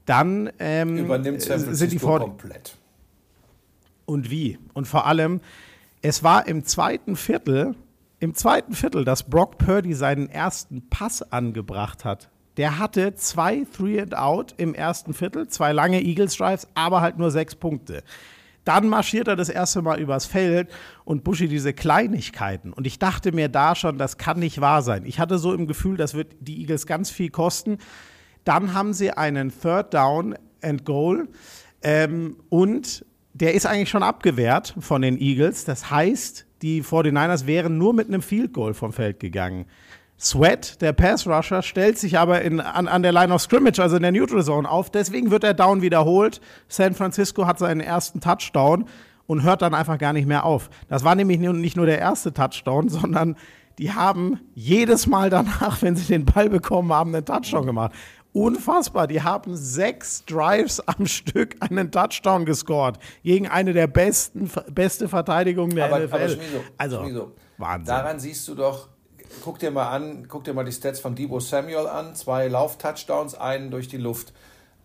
[0.05, 2.77] Dann ähm, übernimmt San Francisco sind die vor komplett.
[4.05, 4.57] Und wie?
[4.73, 5.41] Und vor allem,
[6.01, 7.75] es war im zweiten Viertel,
[8.19, 12.29] im zweiten Viertel, dass Brock Purdy seinen ersten Pass angebracht hat.
[12.57, 17.17] Der hatte zwei Three and Out im ersten Viertel, zwei lange Eagles Drives, aber halt
[17.17, 18.03] nur sechs Punkte.
[18.63, 20.69] Dann marschiert er das erste Mal übers Feld
[21.03, 22.73] und Buschi diese Kleinigkeiten.
[22.73, 25.05] Und ich dachte mir da schon, das kann nicht wahr sein.
[25.05, 27.79] Ich hatte so im Gefühl, das wird die Eagles ganz viel kosten.
[28.43, 31.27] Dann haben sie einen Third Down and Goal.
[31.81, 35.65] Ähm, und der ist eigentlich schon abgewehrt von den Eagles.
[35.65, 39.65] Das heißt, die 49ers wären nur mit einem Field Goal vom Feld gegangen.
[40.21, 43.95] Sweat, der Pass Rusher, stellt sich aber in, an, an der Line of Scrimmage, also
[43.95, 44.91] in der Neutral Zone, auf.
[44.91, 46.41] Deswegen wird der Down wiederholt.
[46.67, 48.85] San Francisco hat seinen ersten Touchdown
[49.25, 50.69] und hört dann einfach gar nicht mehr auf.
[50.89, 53.35] Das war nämlich nicht nur der erste Touchdown, sondern
[53.79, 57.91] die haben jedes Mal danach, wenn sie den Ball bekommen haben, einen Touchdown gemacht.
[58.31, 65.09] Unfassbar, die haben sechs Drives am Stück einen Touchdown gescored gegen eine der besten beste
[65.09, 66.15] Verteidigungen der aber, NFL.
[66.15, 67.87] Aber Schmizo, also Schmizo, Wahnsinn.
[67.87, 68.87] Daran siehst du doch,
[69.43, 72.15] guck dir mal an, guck dir mal die Stats von Debo Samuel an.
[72.15, 74.33] Zwei Lauf-Touchdowns, einen durch die Luft.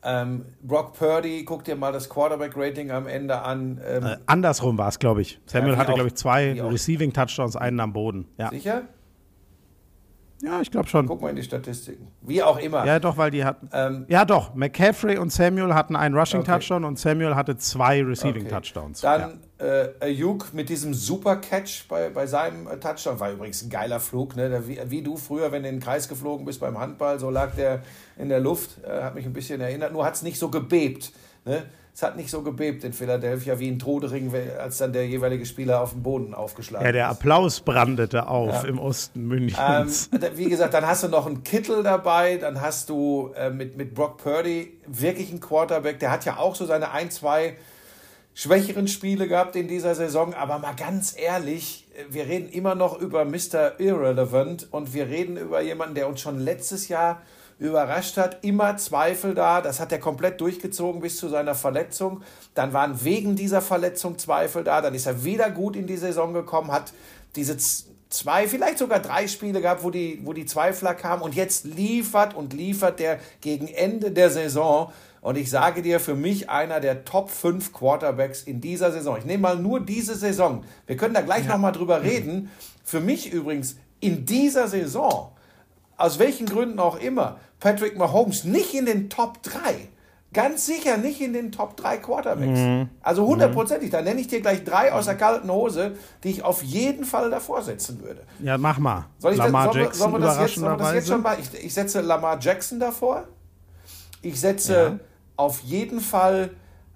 [0.02, 3.80] Ähm, Brock Purdy, guck dir mal das Quarterback-Rating am Ende an.
[3.84, 5.40] Ähm, äh, andersrum war es, glaube ich.
[5.46, 8.28] Samuel ja, hatte, glaube ich, zwei Receiving-Touchdowns, einen am Boden.
[8.38, 8.50] Ja.
[8.50, 8.82] Sicher?
[10.42, 11.06] Ja, ich glaube schon.
[11.06, 12.08] Guck mal in die Statistiken.
[12.20, 12.84] Wie auch immer.
[12.84, 13.70] Ja, doch, weil die hatten.
[13.72, 14.54] Ähm, ja, doch.
[14.54, 16.88] McCaffrey und Samuel hatten einen Rushing-Touchdown okay.
[16.88, 19.02] und Samuel hatte zwei Receiving-Touchdowns.
[19.02, 19.18] Okay.
[19.18, 19.66] Dann ja.
[19.66, 23.18] äh, Ayuk mit diesem Super-Catch bei, bei seinem äh, Touchdown.
[23.18, 24.62] War übrigens ein geiler Flug, ne?
[24.66, 27.54] Wie, wie, du früher, wenn du in den Kreis geflogen bist beim Handball, so lag
[27.54, 27.82] der
[28.18, 28.84] in der Luft.
[28.84, 29.92] Äh, hat mich ein bisschen erinnert.
[29.92, 31.12] Nur hat es nicht so gebebt.
[31.46, 31.62] Ne?
[31.96, 35.80] Es hat nicht so gebebt in Philadelphia wie in Trodering, als dann der jeweilige Spieler
[35.80, 36.88] auf dem Boden aufgeschlagen ist.
[36.88, 38.68] Ja, der Applaus brandete auf ja.
[38.68, 40.10] im Osten Münchens.
[40.12, 43.78] Ähm, wie gesagt, dann hast du noch einen Kittel dabei, dann hast du äh, mit,
[43.78, 47.56] mit Brock Purdy wirklich einen Quarterback, der hat ja auch so seine ein, zwei
[48.34, 53.24] schwächeren Spiele gehabt in dieser Saison, aber mal ganz ehrlich, wir reden immer noch über
[53.24, 53.80] Mr.
[53.80, 57.22] Irrelevant und wir reden über jemanden, der uns schon letztes Jahr
[57.58, 58.44] überrascht hat.
[58.44, 59.60] Immer Zweifel da.
[59.60, 62.22] Das hat er komplett durchgezogen bis zu seiner Verletzung.
[62.54, 64.80] Dann waren wegen dieser Verletzung Zweifel da.
[64.80, 66.92] Dann ist er wieder gut in die Saison gekommen, hat
[67.34, 67.56] diese
[68.08, 71.22] zwei, vielleicht sogar drei Spiele gehabt, wo die, wo die Zweifler kamen.
[71.22, 74.92] Und jetzt liefert und liefert der gegen Ende der Saison.
[75.20, 79.16] Und ich sage dir, für mich einer der Top 5 Quarterbacks in dieser Saison.
[79.18, 80.62] Ich nehme mal nur diese Saison.
[80.86, 81.52] Wir können da gleich ja.
[81.52, 82.50] nochmal drüber reden.
[82.84, 85.32] Für mich übrigens in dieser Saison,
[85.96, 89.88] aus welchen Gründen auch immer, Patrick Mahomes nicht in den Top 3.
[90.32, 92.60] Ganz sicher nicht in den Top 3 Quarterbacks.
[92.60, 92.90] Mhm.
[93.02, 93.90] Also hundertprozentig.
[93.90, 97.28] Da nenne ich dir gleich drei aus der kalten Hose, die ich auf jeden Fall
[97.28, 98.22] davor setzen würde.
[98.38, 99.06] Ja, mach mal.
[99.18, 101.36] Soll ich Lamar das, Jackson sollen wir, das jetzt, das jetzt schon mal?
[101.40, 103.26] Ich, ich, setze Lamar Jackson davor.
[104.22, 104.98] Ich setze ja.
[105.34, 106.50] auf jeden Fall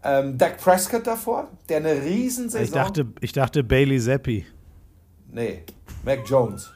[0.04, 2.62] ähm, Dak Prescott davor, der eine Riesensaison...
[2.62, 4.46] Ich dachte, ich dachte Bailey Zappi.
[5.33, 5.64] Nee,
[6.04, 6.70] Mac Jones.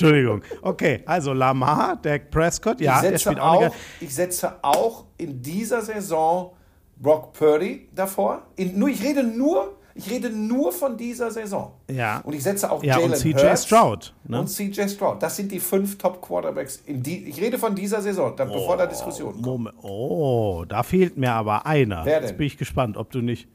[0.00, 0.42] Entschuldigung.
[0.62, 3.66] Okay, also Lamar, Dak Prescott, ja, der spielt auch.
[3.66, 6.52] auch ich setze auch in dieser Saison
[6.96, 8.42] Brock Purdy davor.
[8.56, 11.72] In, nur, ich rede nur, ich rede nur von dieser Saison.
[11.90, 12.20] Ja.
[12.20, 14.14] Und ich setze auch ja, Jalen und CJ Stroud.
[14.24, 14.40] Ne?
[14.40, 15.22] Und CJ Stroud.
[15.22, 16.82] Das sind die fünf Top Quarterbacks.
[16.86, 19.72] In die, ich rede von dieser Saison, da, oh, bevor da Diskussion kommt.
[19.82, 22.04] Oh, da fehlt mir aber einer.
[22.04, 22.28] Wer denn?
[22.28, 23.48] Jetzt bin ich gespannt, ob du nicht.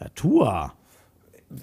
[0.00, 0.74] Ja, Tua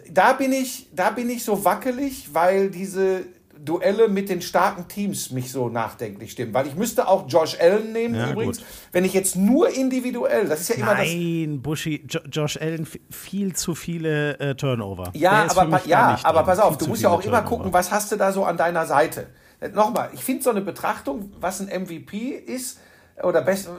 [0.10, 3.26] da bin ich, da bin ich so wackelig, weil diese,
[3.66, 6.54] Duelle mit den starken Teams mich so nachdenklich stimmen.
[6.54, 8.58] Weil ich müsste auch Josh Allen nehmen Ja, übrigens.
[8.58, 8.66] gut.
[8.92, 11.08] Wenn ich jetzt nur individuell, das ist ja immer das.
[11.08, 15.12] Nein, Buschi, jo Josh Allen, viel zu viele äh, Turnover.
[15.14, 17.58] Ja, aber, ja aber pass auf, Viel du musst ja auch immer Turnover.
[17.58, 19.28] gucken, was hast du da so an deiner Seite.
[19.60, 22.80] Äh, Nochmal, ich finde so eine Betrachtung, was ein MVP ist,
[23.22, 23.70] oder best,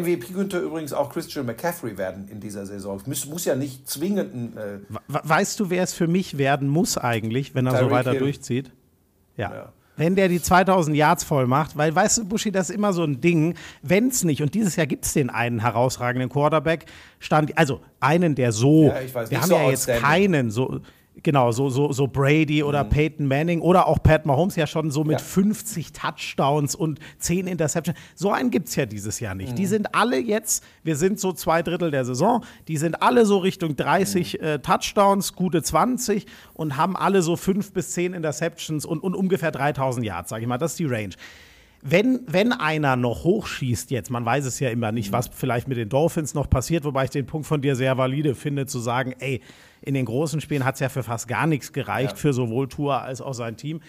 [0.00, 2.98] MVP könnte übrigens auch Christian McCaffrey werden in dieser Saison.
[3.04, 4.56] Muss, muss ja nicht zwingend ein.
[4.56, 7.90] Äh, We- Weißt du, wer es für mich werden muss eigentlich, wenn er so Tyreek
[7.92, 8.20] weiter Hill.
[8.20, 8.72] durchzieht?
[9.40, 9.54] Ja.
[9.54, 9.72] Ja.
[9.96, 13.02] Wenn der die 2000 Yards voll macht, weil, weißt du, Buschi, das ist immer so
[13.04, 16.86] ein Ding, wenn es nicht, und dieses Jahr gibt es den einen herausragenden Quarterback,
[17.18, 20.80] stand, also einen, der so, Ja, weiß, wir haben so ja jetzt keinen, so,
[21.22, 25.04] genau, so, so, so Brady oder Peyton Manning oder auch Pat Mahomes ja schon so
[25.04, 25.24] mit Ja.
[25.24, 27.98] 50 Touchdowns und 10 Interceptions.
[28.14, 29.58] So einen gibt es ja dieses Jahr nicht.
[29.58, 33.38] Die sind alle jetzt, wir sind so zwei Drittel der Saison, die sind alle so
[33.38, 39.00] Richtung 30 äh, Touchdowns, gute 20 und haben alle so 5 bis 10 Interceptions und,
[39.02, 40.58] und ungefähr 3000 Yards, sag ich mal.
[40.58, 41.14] Das ist die Range.
[41.82, 45.78] Wenn, wenn einer noch hochschießt jetzt, man weiß es ja immer nicht, was vielleicht mit
[45.78, 49.14] den Dolphins noch passiert, wobei ich den Punkt von dir sehr valide finde, zu sagen,
[49.18, 49.40] ey,
[49.80, 52.16] in den großen Spielen hat es ja für fast gar nichts gereicht, Ja.
[52.16, 53.80] für sowohl Tour als auch sein Team.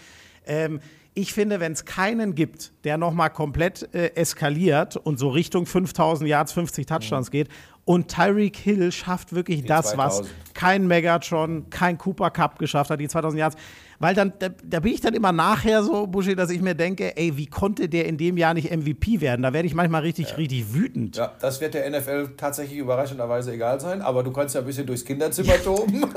[0.48, 0.80] Ähm,
[1.14, 5.66] ich finde, wenn es keinen gibt, der noch mal komplett äh, eskaliert und so Richtung
[5.66, 7.50] 5000 Yards, 50 Touchdowns geht
[7.84, 10.54] und Tyreek Hill schafft wirklich das, was 2000.
[10.54, 13.56] kein Megatron, kein Cooper Cup geschafft hat, die 2000 Yards.
[14.00, 17.16] Weil dann, da, da bin ich dann immer nachher so, Buschi, dass ich mir denke,
[17.18, 19.42] ey, wie konnte der in dem Jahr nicht MVP werden?
[19.44, 21.18] Da werde ich manchmal richtig, richtig wütend.
[21.18, 24.88] ja, das wird der NFL tatsächlich überraschenderweise egal sein, aber du kannst ja ein bisschen
[24.88, 26.06] durchs Kinderzimmer toben.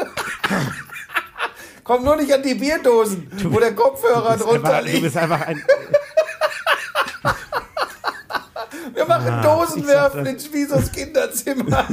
[1.85, 5.03] Komm nur nicht an die Bierdosen, wo der Kopfhörer Du drunter einfach, du liegt.
[5.03, 5.63] bist einfach ein.
[8.95, 11.87] Wir machen Ah, Dosenwerfen in Schwiesos Kinderzimmer.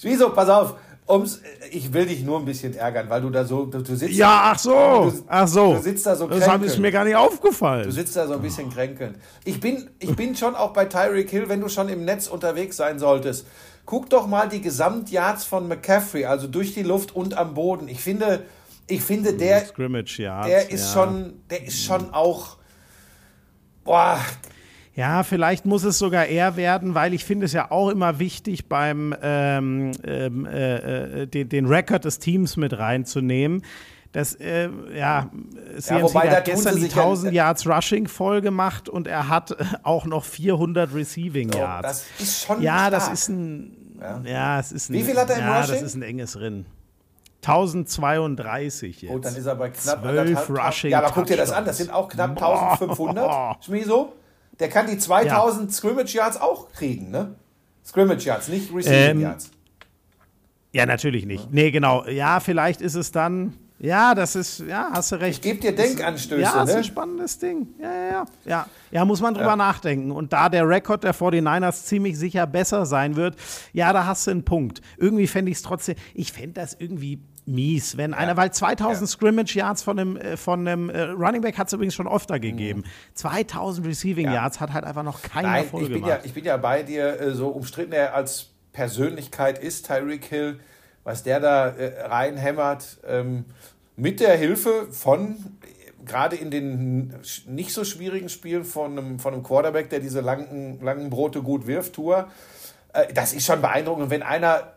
[0.00, 0.74] Schwieso, pass auf.
[1.08, 1.40] Ums,
[1.72, 4.52] ich will dich nur ein bisschen ärgern, weil du da so, du, du sitzt, Ja,
[4.54, 5.74] ach so, Du- ach so.
[5.74, 6.78] du sitzt da so Das habe ich kränkelnd.
[6.82, 7.84] mir gar nicht aufgefallen.
[7.84, 9.16] du sitzt da so ein bisschen kränkelnd.
[9.44, 12.76] Ich bin, ich bin schon auch bei Tyreek Hill, wenn du schon im Netz unterwegs
[12.76, 13.44] sein solltest.
[13.86, 17.88] Guck doch mal die Gesamtyards von McCaffrey, also durch die Luft und am Boden.
[17.88, 18.44] Ich finde,
[18.86, 20.46] ich finde, der, Scrimmage, ja.
[20.46, 21.04] der ist ja.
[21.04, 22.58] schon, der ist schon auch,
[23.84, 24.20] boah,
[24.94, 28.68] Ja, vielleicht muss es sogar eher werden, weil ich finde es ja auch immer wichtig,
[28.68, 33.62] beim ähm, ähm, äh, äh, den, den Rekord des Teams mit reinzunehmen.
[34.12, 35.30] Das, äh, ja,
[35.78, 39.52] CMC wobei, hat gestern die sich ja- 1000 Yards Rushing voll gemacht und er hat
[39.52, 41.86] äh, auch noch 400 Receiving so, Yards.
[41.88, 42.90] das ist schon ja, stark.
[42.90, 43.76] das ist ein,
[44.24, 45.74] ja, es ist ein, Wie viel hat er im ja, Rushing?
[45.74, 46.66] das ist ein enges Rennen.
[47.42, 49.12] 1032 jetzt.
[49.12, 51.64] Gut, dann ist er bei knapp Zwölf anderthalb- Rushing Ja, aber guck dir das an,
[51.64, 53.64] das sind auch knapp 1500.
[53.64, 54.12] Schmieso,
[54.58, 57.34] der kann die 2000 Scrimmage Yards auch kriegen, ne?
[57.84, 59.50] Scrimmage Yards, nicht Receiving Ähm, Yards.
[60.72, 61.50] Ja, natürlich nicht.
[61.52, 62.06] Nee, genau.
[62.06, 63.54] Ja, vielleicht ist es dann.
[63.82, 65.38] Ja, das ist, ja, hast du recht.
[65.38, 66.76] Ich gebe dir Denkanstöße, ja, ist ne?
[66.76, 67.68] ein spannendes Ding.
[67.78, 68.24] Ja, ja, ja.
[68.44, 70.10] Ja, ja muss man drüber nachdenken.
[70.10, 73.36] Und da der Rekord der 49ers ziemlich sicher besser sein wird,
[73.72, 74.82] ja, da hast du einen Punkt.
[74.98, 79.54] Irgendwie fände ich es trotzdem, ich fände das irgendwie mies, wenn einer, weil 2000 Scrimmage
[79.54, 82.84] Yards von einem, äh, von einem äh, Running Back hat es übrigens schon öfter gegeben.
[83.14, 84.34] 2000 Receiving Ja.
[84.34, 87.18] Yards hat halt einfach noch keiner Nein, ich bin, ja, ich bin ja bei dir,
[87.18, 90.60] äh, so umstritten er als Persönlichkeit ist, Tyreek Hill,
[91.04, 93.44] was der da äh, reinhämmert, ähm,
[93.96, 95.58] mit der Hilfe von,
[96.04, 97.14] gerade in den
[97.46, 101.66] nicht so schwierigen Spielen von einem, von einem Quarterback, der diese langen, langen Brote gut
[101.66, 102.28] wirft, Tour,
[102.92, 104.04] äh, das ist schon beeindruckend.
[104.04, 104.74] Und wenn einer,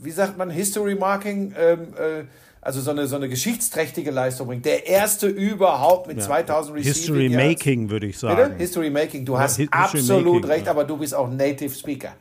[0.00, 2.24] wie sagt man, History Marking, ähm, äh,
[2.62, 7.28] also so eine, so eine geschichtsträchtige Leistung bringt, der erste überhaupt mit 2000 Receiving History.
[7.30, 8.36] Making, würde ich sagen.
[8.36, 8.56] Bitte?
[8.56, 9.24] History Making.
[9.24, 10.72] Du hast absolut Making, recht, ja.
[10.72, 12.14] aber du bist auch Native Speaker.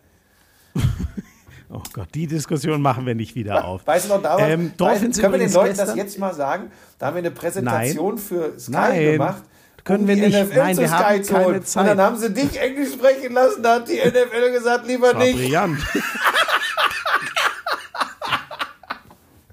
[1.71, 3.85] Oh Gott, die Diskussion machen wir nicht wieder auf.
[3.85, 4.41] Weißt du noch damals?
[4.49, 6.71] Ähm, können wir den Leuten das gestern- jetzt mal sagen?
[6.97, 9.11] Da haben wir eine Präsentation für Sky Nein.
[9.13, 9.43] gemacht.
[9.83, 10.33] Können um wir die nicht.
[10.35, 11.63] NFL Nein, zu wir Sky haben zu keine.
[11.63, 11.81] Zeit.
[11.81, 15.37] Und dann haben sie dich Englisch sprechen lassen, da hat die NFL gesagt, lieber nicht.
[15.37, 15.79] brillant.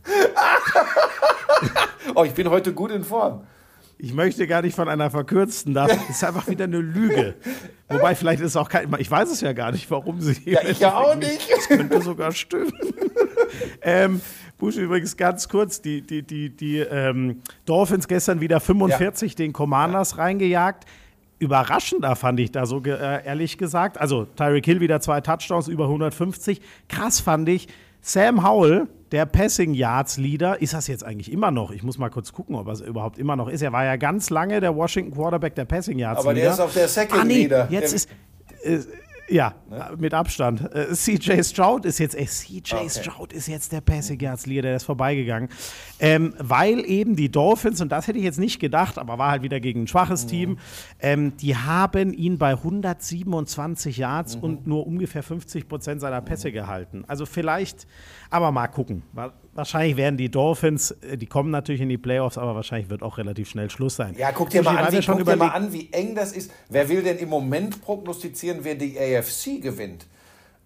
[2.15, 3.47] Oh, ich bin heute gut in Form.
[3.99, 7.35] Ich möchte gar nicht von einer verkürzten, das ist einfach wieder eine Lüge.
[7.89, 10.37] Wobei, vielleicht ist es auch kein, ich weiß es ja gar nicht, warum sie.
[10.45, 11.51] Ja, ich ja auch nicht.
[11.51, 12.73] Das könnte sogar stimmen.
[13.83, 14.21] ähm,
[14.59, 20.19] Bush übrigens ganz kurz, die, die, die, die ähm, Dolphins gestern wieder 45 den Commanders
[20.19, 20.85] reingejagt.
[21.39, 23.99] Überraschender fand ich da so äh, ehrlich gesagt.
[23.99, 26.61] Also Tyreek Hill wieder zwei Touchdowns, über 150.
[26.89, 27.69] Krass fand ich.
[28.09, 31.73] Sam Howell, der Passing Yards Leader, ist das jetzt eigentlich immer noch?
[31.73, 33.63] Ich muss mal kurz gucken, ob er es überhaupt immer noch ist.
[33.63, 36.45] Er war ja ganz lange der Washington Quarterback der Passing Yards Aber Leader.
[36.45, 37.67] der ist auch der Second ah, nee, Leader.
[37.69, 38.09] Jetzt
[38.63, 38.97] Der- ist äh,
[39.29, 39.95] Ja, ne?
[39.99, 40.73] mit Abstand.
[40.75, 42.89] Äh, CJ Stroud ist jetzt, ey, CJ okay.
[42.89, 45.49] Stroud ist jetzt der Passing Yards Leader, der ist vorbeigegangen.
[45.99, 49.43] Ähm, weil eben die Dolphins, und das hätte ich jetzt nicht gedacht, aber war halt
[49.43, 50.29] wieder gegen ein schwaches mhm.
[50.29, 50.59] Team,
[51.01, 54.43] ähm, die haben ihn bei 127 Yards mhm.
[54.43, 56.53] und nur ungefähr 50 Prozent seiner Pässe mhm.
[56.53, 57.05] gehalten.
[57.07, 57.87] Also vielleicht,
[58.31, 59.03] aber mal gucken.
[59.57, 63.19] Wahrscheinlich werden die Dolphins, äh, die kommen natürlich in die Playoffs, aber wahrscheinlich wird auch
[63.19, 64.15] relativ schnell Schluss sein.
[64.19, 66.53] Ja, guck dir, mal an, wie, guck dir mal an, wie eng das ist.
[66.69, 70.07] Wer will denn im Moment prognostizieren, wer die AFC gewinnt?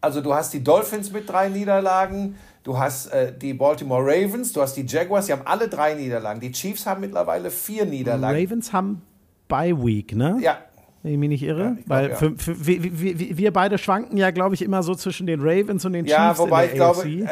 [0.00, 4.62] Also du hast die Dolphins mit drei Niederlagen, du hast äh, die Baltimore Ravens, du
[4.62, 6.40] hast die Jaguars, die haben alle drei Niederlagen.
[6.40, 8.36] Die Chiefs haben mittlerweile vier Niederlagen.
[8.36, 9.02] Die Ravens haben
[9.46, 10.38] Bye Week, ne?
[10.40, 10.58] Ja,
[11.02, 11.62] wenn ich mich nicht irre.
[11.62, 14.94] Ja, glaub, Weil für, für, wir, wir, wir, beide schwanken ja, glaube ich, immer so
[14.94, 16.18] zwischen den Ravens und den Chiefs.
[16.18, 17.24] Ja, wobei ich glaube, äh,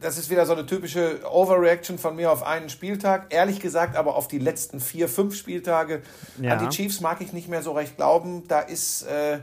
[0.00, 3.26] das ist wieder so eine typische Overreaction von mir auf einen Spieltag.
[3.30, 6.02] Ehrlich gesagt, aber auf die letzten vier, fünf Spieltage.
[6.40, 6.56] Ja.
[6.56, 8.46] An die Chiefs mag ich nicht mehr so recht glauben.
[8.48, 9.38] Da ist, äh,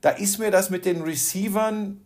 [0.00, 2.00] da ist mir das mit den Receivern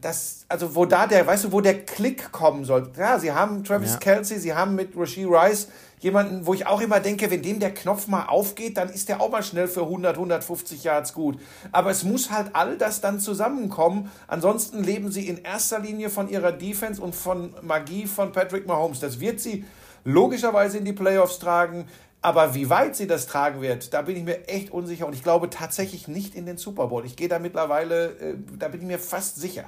[0.00, 2.90] das, also wo da der, weißt du, wo der Klick kommen soll.
[2.96, 3.98] Ja, sie haben Travis ja.
[3.98, 5.68] Kelsey, sie haben mit Rasheed Rice
[6.00, 9.20] jemanden, wo ich auch immer denke, wenn dem der Knopf mal aufgeht, dann ist der
[9.20, 11.38] auch mal schnell für 100, 150 Yards gut.
[11.72, 14.10] Aber es muss halt all das dann zusammenkommen.
[14.26, 19.00] Ansonsten leben sie in erster Linie von ihrer Defense und von Magie von Patrick Mahomes.
[19.00, 19.64] Das wird sie
[20.04, 21.86] logischerweise in die Playoffs tragen.
[22.22, 25.06] Aber wie weit sie das tragen wird, da bin ich mir echt unsicher.
[25.06, 27.04] Und ich glaube tatsächlich nicht in den Super Bowl.
[27.06, 29.64] Ich gehe da mittlerweile, äh, da bin ich mir fast sicher.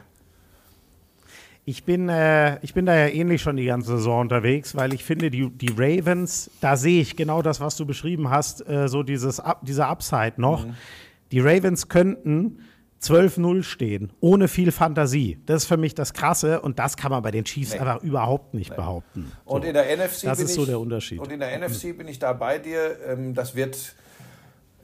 [1.69, 5.05] Ich bin, äh, ich bin da ja ähnlich schon die ganze Saison unterwegs, weil ich
[5.05, 9.03] finde, die, die Ravens, da sehe ich genau das, was du beschrieben hast, äh, so
[9.03, 10.65] dieses, dieser Upside noch.
[10.65, 10.77] Mhm.
[11.31, 12.61] Die Ravens könnten
[13.03, 15.43] 12-0 stehen, ohne viel Fantasie.
[15.45, 17.81] Das ist für mich das Krasse und das kann man bei den Chiefs nee.
[17.81, 18.77] einfach überhaupt nicht nee.
[18.77, 19.31] behaupten.
[19.45, 19.57] So.
[19.57, 21.19] Und in der NFC das ist ich, so der Unterschied.
[21.19, 22.97] Und in der NFC bin ich da bei dir.
[23.07, 23.95] Ähm, das wird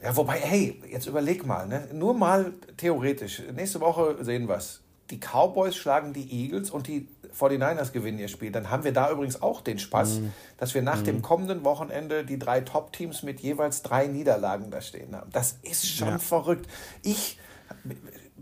[0.03, 1.87] ja, wobei, hey, jetzt überleg mal, ne?
[1.93, 3.41] nur mal theoretisch.
[3.55, 8.27] Nächste Woche sehen wir es die Cowboys schlagen die Eagles und die 49ers gewinnen ihr
[8.27, 10.33] Spiel, dann haben wir da übrigens auch den Spaß, mhm.
[10.57, 11.05] dass wir nach mhm.
[11.05, 15.29] dem kommenden Wochenende die drei Top-Teams mit jeweils drei Niederlagen da stehen haben.
[15.31, 16.17] Das ist schon ja.
[16.17, 16.67] verrückt.
[17.03, 17.37] Ich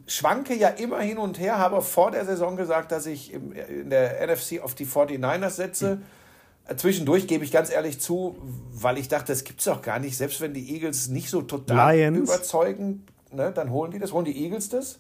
[0.06, 4.26] schwanke ja immer hin und her, habe vor der Saison gesagt, dass ich in der
[4.28, 5.96] NFC auf die 49ers setze.
[5.96, 6.78] Mhm.
[6.78, 8.38] Zwischendurch gebe ich ganz ehrlich zu,
[8.72, 10.16] weil ich dachte, das gibt es doch gar nicht.
[10.16, 12.18] Selbst wenn die Eagles nicht so total Lions.
[12.18, 14.14] überzeugen, ne, dann holen die das.
[14.14, 15.00] Holen die Eagles das?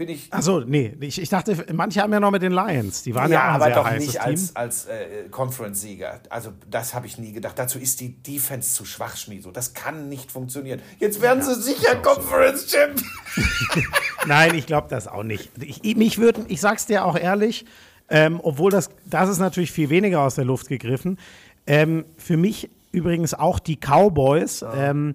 [0.00, 0.32] Bin ich.
[0.32, 3.02] Achso, nee, ich, ich dachte, manche haben ja noch mit den Lions.
[3.02, 6.20] Die waren ja, ja auch aber sehr doch nicht als, als äh, Conference-Sieger.
[6.30, 7.58] Also, das habe ich nie gedacht.
[7.58, 9.50] Dazu ist die Defense zu schwach, Schmieso.
[9.50, 10.80] Das kann nicht funktionieren.
[10.98, 13.06] Jetzt werden ja, sie sicher Conference-Champion.
[14.26, 15.50] Nein, ich glaube das auch nicht.
[15.60, 17.66] Ich, mich würden, ich sag's dir auch ehrlich,
[18.08, 21.18] ähm, obwohl das, das ist natürlich viel weniger aus der Luft gegriffen.
[21.66, 24.60] Ähm, für mich übrigens auch die Cowboys.
[24.60, 24.90] Ja.
[24.90, 25.14] Ähm,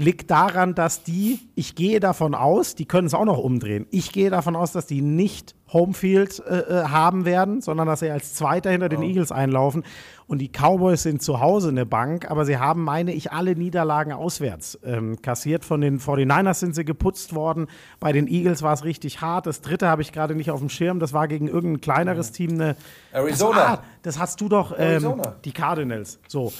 [0.00, 3.86] liegt daran, dass die, ich gehe davon aus, die können es auch noch umdrehen.
[3.90, 8.10] Ich gehe davon aus, dass die nicht Homefield äh, äh, haben werden, sondern dass sie
[8.10, 9.04] als Zweiter hinter den oh.
[9.04, 9.84] Eagles einlaufen.
[10.26, 13.54] Und die Cowboys sind zu Hause in der Bank, aber sie haben, meine ich, alle
[13.54, 15.66] Niederlagen auswärts ähm, kassiert.
[15.66, 17.66] Von den 49ers sind sie geputzt worden.
[18.00, 19.46] Bei den Eagles war es richtig hart.
[19.46, 20.98] Das dritte habe ich gerade nicht auf dem Schirm.
[20.98, 22.52] Das war gegen irgendein kleineres Team.
[22.52, 22.76] Eine,
[23.12, 23.54] Arizona.
[23.54, 24.74] Das, ah, das hast du doch.
[24.78, 26.20] Ähm, die Cardinals.
[26.26, 26.52] So.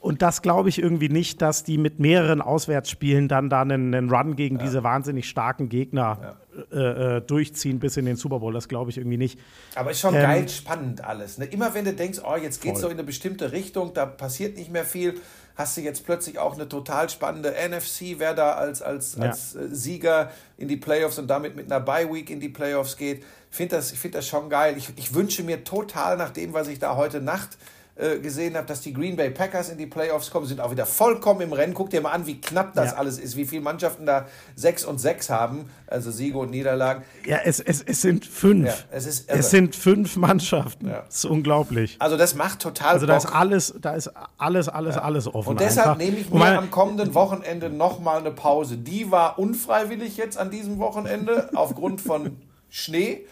[0.00, 4.10] Und das glaube ich irgendwie nicht, dass die mit mehreren Auswärtsspielen dann da einen, einen
[4.10, 4.62] Run gegen ja.
[4.62, 6.36] diese wahnsinnig starken Gegner
[6.72, 6.78] ja.
[6.78, 8.52] äh, äh, durchziehen bis in den Super Bowl.
[8.52, 9.40] Das glaube ich irgendwie nicht.
[9.74, 11.38] Aber ist schon ähm, geil spannend alles.
[11.38, 11.46] Ne?
[11.46, 14.56] Immer wenn du denkst, oh, jetzt geht es so in eine bestimmte Richtung, da passiert
[14.56, 15.20] nicht mehr viel,
[15.56, 19.24] hast du jetzt plötzlich auch eine total spannende NFC, wer da als, als, ja.
[19.24, 23.24] als äh, Sieger in die Playoffs und damit mit einer Bye-Week in die Playoffs geht.
[23.50, 24.76] Find das, ich finde das schon geil.
[24.78, 27.58] Ich, ich wünsche mir total nach dem, was ich da heute Nacht
[27.98, 30.86] äh, gesehen habe, dass die Green Bay Packers in die Playoffs kommen, sind auch wieder
[30.86, 31.74] vollkommen im Rennen.
[31.74, 32.96] Guck dir mal an, wie knapp das ja.
[32.96, 37.02] alles ist, wie viele Mannschaften da sechs und sechs haben, also Siege und Niederlagen.
[37.26, 38.68] Ja, es, es, es sind fünf.
[38.68, 40.86] Ja, es, ist es sind fünf Mannschaften.
[40.86, 41.02] Ja.
[41.06, 41.96] Das ist unglaublich.
[41.98, 43.24] Also das macht total Also da Bock.
[43.24, 45.48] ist alles, da ist alles, alles, alles offen.
[45.48, 45.98] Und deshalb einfach.
[45.98, 48.76] nehme ich mir am kommenden Wochenende nochmal eine Pause.
[48.76, 52.36] Die war unfreiwillig jetzt an diesem Wochenende aufgrund von
[52.70, 53.26] Schnee.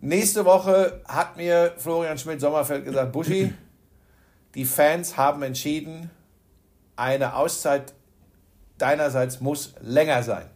[0.00, 3.52] Nächste Woche hat mir Florian Schmidt-Sommerfeld gesagt, Buschi,
[4.56, 6.10] die Fans haben entschieden,
[6.96, 7.92] eine Auszeit
[8.78, 10.46] deinerseits muss länger sein.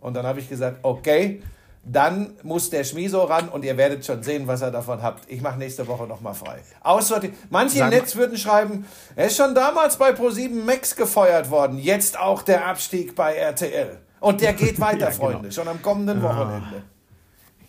[0.00, 1.42] Und dann habe ich gesagt, okay,
[1.84, 5.28] dann muss der Schmiso ran und ihr werdet schon sehen, was er davon habt.
[5.30, 6.60] Ich mache nächste Woche nochmal frei.
[6.82, 7.36] Aussortieren.
[7.50, 12.18] Manche im Netz würden schreiben, er ist schon damals bei Pro7 Max gefeuert worden, jetzt
[12.18, 13.98] auch der Abstieg bei RTL.
[14.20, 15.30] Und der geht weiter, ja, genau.
[15.30, 16.28] Freunde, schon am kommenden ah.
[16.28, 16.82] Wochenende.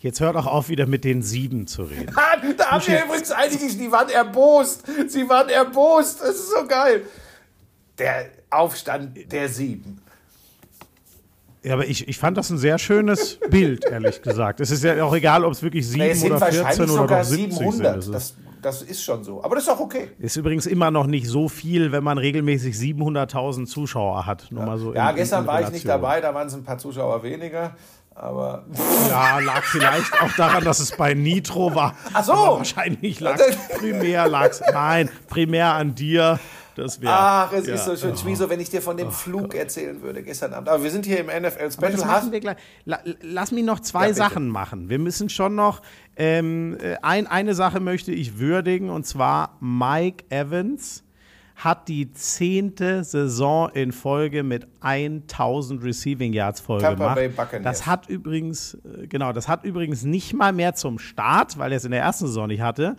[0.00, 2.14] Jetzt hört auch auf, wieder mit den sieben zu reden.
[2.56, 4.84] da haben wir übrigens einige, die waren erbost.
[5.08, 6.20] Sie waren erbost.
[6.22, 7.02] Das ist so geil.
[7.98, 10.00] Der Aufstand der Sieben.
[11.62, 14.60] Ja, aber ich, ich fand das ein sehr schönes Bild, ehrlich gesagt.
[14.60, 16.98] Es ist ja auch egal, ob es wirklich 7 Nee, es sind oder 14 wahrscheinlich
[16.98, 17.72] oder doch 70 sind.
[17.72, 17.96] 700.
[17.96, 19.44] Das ist, Das, das ist schon so.
[19.44, 20.08] Aber das ist auch okay.
[20.18, 24.46] ist übrigens immer noch nicht so viel, wenn man regelmäßig 700.000 Zuschauer hat.
[24.50, 26.64] Nur mal so Ja, in- gestern in war ich nicht dabei, da waren es ein
[26.64, 27.76] paar Zuschauer weniger.
[28.22, 28.64] Aber
[29.08, 31.96] Ja, lag vielleicht auch daran, dass es bei Nitro war.
[32.12, 32.32] Ach so.
[32.32, 33.38] Aber wahrscheinlich lag
[33.78, 36.38] primär lag's, nein, primär an dir.
[36.76, 37.74] Das wär, ach, es ja.
[37.74, 38.16] ist so schön.
[38.16, 40.68] Schmieso, wenn ich dir von dem Flug erzählen würde gestern Abend.
[40.68, 41.92] Aber wir sind hier im NFL das Special.
[41.96, 42.56] machen Hast, wir gleich.
[42.84, 44.14] La, lass mich noch zwei Ja.
[44.14, 44.88] Sachen machen.
[44.90, 45.80] Wir müssen schon noch
[46.16, 51.04] ähm, äh, ein, eine Sache möchte ich würdigen und zwar Mike Evans
[51.64, 57.60] hat die zehnte Saison in Folge mit 1000 Receiving Yards Folge Tampa gemacht.
[57.62, 61.76] Das hat übrigens äh, genau, das hat übrigens nicht mal mehr zum Start, weil er
[61.76, 62.96] es in der ersten Saison nicht hatte.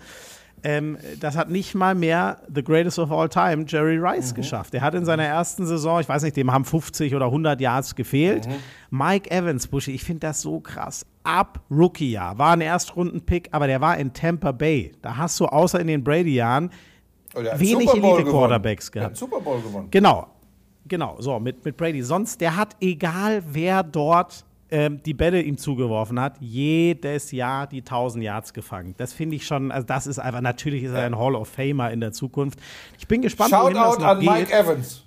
[0.63, 4.75] Ähm, das hat nicht mal mehr The Greatest of All Time, Jerry Rice, geschafft.
[4.75, 7.95] Er hat in seiner ersten Saison, ich weiß nicht, dem haben 50 oder 100 Yards
[7.95, 8.47] gefehlt.
[8.91, 11.05] Mike Evans, Buschi, ich finde das so krass.
[11.23, 14.91] Ab Rookie-Jahr, war ein Erstrunden-Pick, aber der war in Tampa Bay.
[15.01, 16.69] Da hast du außer in den Brady-Jahren
[17.33, 19.17] wenig Elite-Quarterbacks gehabt.
[19.17, 19.87] Super Bowl gewonnen.
[19.91, 20.27] Genau,
[20.87, 22.01] genau, so mit, mit Brady.
[22.01, 27.79] Sonst, der hat, egal wer dort ähm, die Bälle ihm zugeworfen hat, jedes Jahr die
[27.79, 28.95] 1000 Yards gefangen.
[28.97, 31.91] Das finde ich schon, also das ist einfach, natürlich ist er ein Hall of Famer
[31.91, 32.59] in der Zukunft.
[32.97, 34.29] Ich bin gespannt, wohin das Shoutout noch an geht.
[34.29, 35.03] Mike Evans.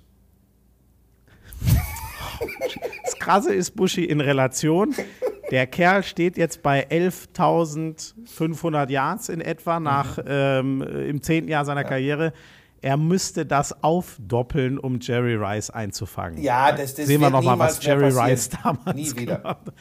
[3.05, 4.93] Das Krasse ist Buschi in Relation.
[5.51, 11.83] Der Kerl steht jetzt bei 11.500 Yards in etwa nach ähm, im zehnten Jahr seiner
[11.83, 12.33] Karriere.
[12.81, 16.41] Er müsste das aufdoppeln, um Jerry Rice einzufangen.
[16.41, 18.05] Ja, das- das sehen wir wird noch mal, niemals was Jerry.
[18.09, 19.37] Rice damals Nie wieder.
[19.37, 19.73] gemacht hat.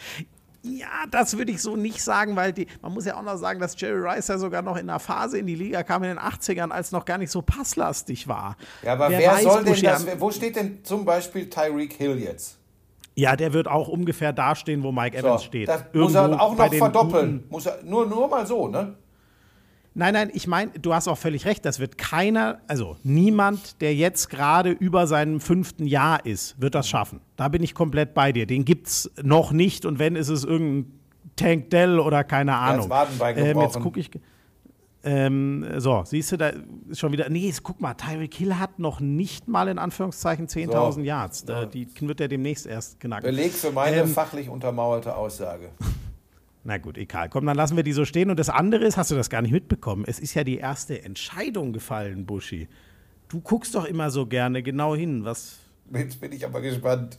[0.66, 3.60] Ja, das würde ich so nicht sagen, weil die, man muss ja auch noch sagen,
[3.60, 6.18] dass Jerry Rice ja sogar noch in einer Phase in die Liga kam in den
[6.18, 8.56] 80ern, als noch gar nicht so passlastig war.
[8.82, 10.06] Ja, aber wer, weiß, soll denn das?
[10.18, 12.56] Wo steht denn zum Beispiel Tyreek Hill jetzt?
[13.16, 15.68] Ja, der wird auch ungefähr da stehen, wo Mike Evans So, steht.
[15.68, 17.44] das muss er auch noch verdoppeln.
[17.48, 18.94] Muss er, nur, nur mal so, ne?
[19.96, 21.64] Nein, nein, ich meine, du hast auch völlig recht.
[21.64, 26.88] Das wird keiner, also niemand, der jetzt gerade über seinem fünften Jahr ist, wird das
[26.88, 27.20] schaffen.
[27.36, 28.46] Da bin ich komplett bei dir.
[28.46, 30.98] Den gibt's noch nicht und wenn, ist es irgendein
[31.36, 32.90] Tank Dell oder keine Ahnung.
[32.90, 34.10] Wadenbein ähm, jetzt gucke ich.
[35.04, 36.52] Ähm, so, siehst du, da
[36.88, 37.28] ist schon wieder.
[37.28, 41.00] Nee, guck mal, Tyreek Hill hat noch nicht mal in Anführungszeichen 10.000 So.
[41.00, 41.44] Yards.
[41.44, 43.24] Da, die wird er demnächst erst knacken.
[43.26, 45.68] Beleg für meine Ähm, fachlich untermauerte Aussage.
[46.64, 47.28] Na gut, egal.
[47.28, 48.30] Komm, dann lassen wir die so stehen.
[48.30, 50.04] Und das andere ist, hast du das gar nicht mitbekommen?
[50.06, 52.68] Es ist ja die erste Entscheidung gefallen, Buschi.
[53.28, 55.58] Du guckst doch immer so gerne genau hin, was.
[55.92, 57.18] Jetzt bin ich aber gespannt.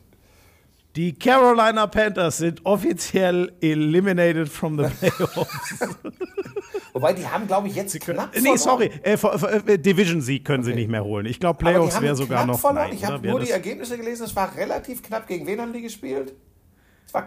[0.96, 5.80] Die Carolina Panthers sind offiziell eliminated from the playoffs.
[6.94, 8.58] Wobei, die haben, glaube ich, jetzt knapp nee, verloren.
[8.58, 11.26] sorry, äh, äh, Division-Sieg können sie nicht mehr holen.
[11.26, 12.60] Ich glaube, Playoffs haben wäre sogar knapp noch.
[12.62, 12.88] verloren.
[12.88, 13.22] Nein, ich habe?
[13.22, 15.28] Wär nur die Ergebnisse gelesen, es war relativ knapp.
[15.28, 16.34] Gegen wen haben die gespielt?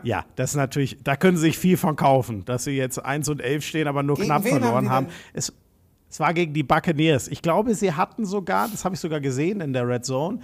[0.02, 3.28] Ja, das ist natürlich, da können sie sich viel von kaufen, dass sie jetzt 1
[3.28, 5.06] und 11 stehen, aber nur Gegen knapp haben verloren haben.
[5.06, 5.14] denn?
[5.34, 5.52] Es,
[6.10, 7.28] es war gegen die Buccaneers.
[7.28, 10.40] Ich glaube, sie hatten sogar, das habe ich sogar gesehen in der Red Zone,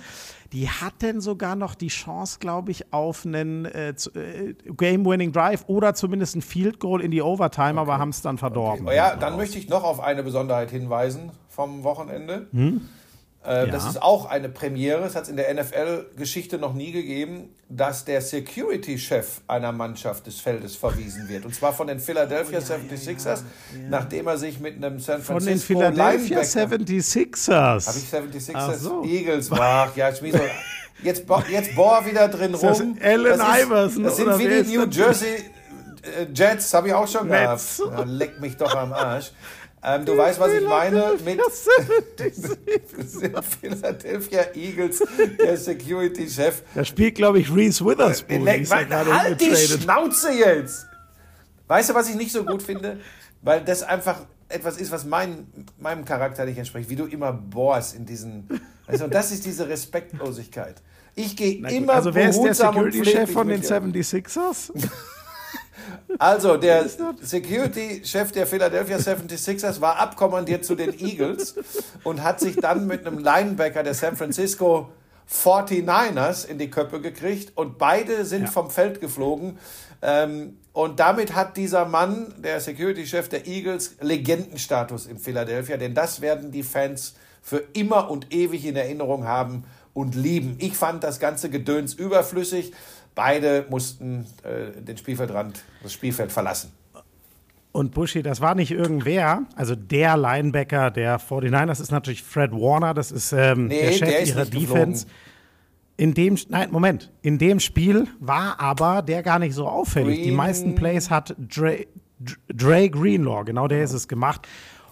[0.53, 5.95] die hatten sogar noch die Chance, glaube ich, auf einen äh, äh, Game-Winning Drive oder
[5.95, 8.87] zumindest ein Field Goal in die Overtime, aber haben es dann verdorben.
[8.87, 12.47] Oh ja, dann möchte ich noch auf eine Besonderheit hinweisen vom Wochenende.
[13.45, 13.91] Äh, Das Ja.
[13.91, 15.05] ist auch eine Premiere.
[15.05, 20.41] Es hat es in der NFL-Geschichte noch nie gegeben, dass der Security-Chef einer Mannschaft des
[20.41, 21.45] Feldes verwiesen wird.
[21.45, 23.43] Und zwar von den Philadelphia 76ers,
[23.91, 26.43] nachdem er sich mit einem San Von den Francisco Philadelphia Linebacker
[26.87, 27.87] 76ers.
[27.87, 29.05] Habe ich 76ers Ach so.
[29.05, 30.41] Eagles Ach, ja, Schmieso.
[31.03, 32.97] Jetzt, bo- jetzt bohr wieder drin das rum.
[33.03, 34.97] Allen das ist, Iverson, Das sind wie die New das?
[34.97, 37.79] Jersey äh, Jets, habe ich auch schon Nets.
[37.79, 37.99] gehabt.
[37.99, 39.33] Ja, leck mich doch am Arsch.
[39.87, 41.41] Ähm, du weißt, was ich meine mit
[43.61, 45.05] Philadelphia Eagles,
[45.39, 46.63] der Security-Chef.
[46.75, 48.45] Da spielt, glaube ich, Reese Witherspoon.
[48.45, 49.55] Mann, gerade halt die.
[49.55, 50.87] Schnauze jetzt!
[51.67, 52.99] Weißt du, was ich nicht so gut finde?
[53.43, 55.47] Weil das einfach etwas ist, was mein,
[55.79, 56.89] meinem Charakter nicht entspricht.
[56.89, 58.49] Wie du immer bohrst in diesen.
[58.89, 60.81] Und das ist diese Respektlosigkeit.
[61.15, 64.03] Ich gehe immer also wer ist der Security-Chef von den mit dir.
[64.03, 64.71] 76ers?
[66.19, 66.87] Also, der
[67.21, 71.57] Security-Chef der Philadelphia 76ers war abkommandiert zu den Eagles
[72.05, 74.91] und hat sich dann mit einem Linebacker der San Francisco
[75.31, 78.51] 49ers in die Köpfe gekriegt und beide sind Ja.
[78.51, 79.59] vom Feld geflogen.
[80.03, 86.21] Ähm, und damit hat dieser Mann, der Security-Chef der Eagles, Legendenstatus in Philadelphia, denn das
[86.21, 89.65] werden die Fans für immer und ewig in Erinnerung haben
[89.95, 90.57] und lieben.
[90.59, 92.73] Ich fand das ganze Gedöns überflüssig.
[93.15, 96.73] Beide mussten äh, den Spielfeldrand, das Spielfeld verlassen.
[97.73, 99.43] Und Buschi, das war nicht irgendwer.
[99.57, 102.95] Also der Linebacker der 49ers ist natürlich Fred Warner.
[102.95, 104.75] Das ist ähm, Nee, der Chef der ihrer nicht geflogen.
[104.75, 105.07] Defense.
[105.97, 107.13] In dem, nein, Moment.
[107.23, 110.17] In dem Spiel war aber der gar nicht so auffällig.
[110.19, 110.25] Green.
[110.25, 111.87] Die meisten Plays hat Dre,
[112.49, 114.47] Dre Greenlaw, genau der ist es gemacht.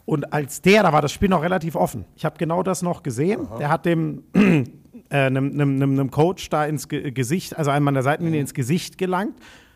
[0.05, 2.05] Und als der, da war das Spiel noch relativ offen.
[2.17, 3.49] Ich habe genau das noch gesehen.
[3.59, 4.25] Der hat dem
[5.17, 8.99] einem, einem, einem Coach da ins Ge Gesicht, also einem an der Seitenlinie ins Gesicht
[8.99, 9.35] gelangt.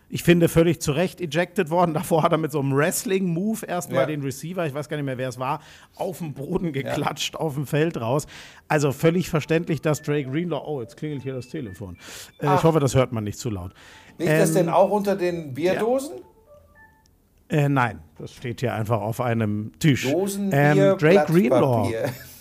[0.09, 1.93] Ich finde völlig zu Recht ejected worden.
[1.95, 4.07] Davor hat er mit so einem Wrestling-Move erstmal Ja.
[4.07, 5.61] den Receiver, ich weiß gar nicht mehr, wer es war,
[5.97, 8.26] auf den Boden geklatscht, auf dem Feld raus.
[8.68, 11.97] Also völlig verständlich, dass Drake Greenlaw, oh, jetzt klingelt hier das Telefon.
[12.41, 13.72] Äh, ich hoffe, das hört man nicht zu laut.
[14.18, 16.12] Liegt das Ähm, denn auch unter den Bierdosen?
[17.49, 20.11] Äh, nein, das steht hier einfach auf einem Tisch.
[20.11, 21.93] Dosen, ähm, Drake Greenlaw.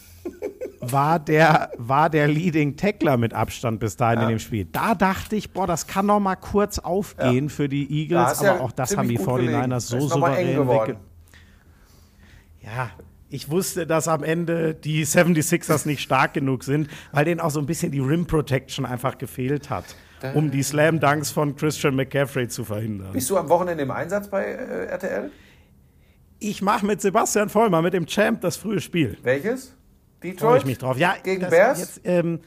[0.82, 4.65] war der, war der Leading Tackler mit Abstand bis dahin in dem Spiel.
[4.71, 8.59] Da dachte ich, boah, das kann noch mal kurz aufgehen für die Eagles, aber ja
[8.59, 9.80] auch das haben die gut 49ers gelegen.
[9.80, 10.97] so souverän wegge...
[12.61, 12.89] Ja,
[13.30, 17.59] ich wusste, dass am Ende die 76ers nicht stark genug sind, weil denen auch so
[17.59, 19.95] ein bisschen die Rim Protection einfach gefehlt hat,
[20.34, 23.11] um die Slam Dunks von Christian McCaffrey zu verhindern.
[23.13, 25.32] Bist du am Wochenende im Einsatz bei äh, RTL?
[26.39, 29.17] Ich mache mit Sebastian Vollmer, mit dem Champ, das frühe Spiel.
[29.21, 29.76] Welches?
[30.22, 30.59] Freue Detroit?
[30.61, 30.97] ich mich drauf.
[30.97, 31.80] Ja, Gegen das Bears?
[31.80, 32.39] Jetzt, ähm,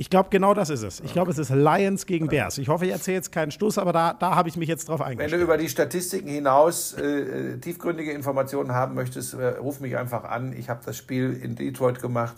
[0.00, 1.00] ich glaube, genau das ist es.
[1.00, 2.58] Ich glaube, es ist Lions gegen Bears.
[2.58, 5.00] Ich hoffe, ich erzähle jetzt keinen Stoß, aber da, da habe ich mich jetzt drauf
[5.00, 5.42] Wenn du eingestellt.
[5.42, 10.52] über die Statistiken hinaus äh, äh, tiefgründige Informationen haben möchtest, äh, ruf mich einfach an.
[10.52, 12.36] Ich habe das Spiel in Detroit gemacht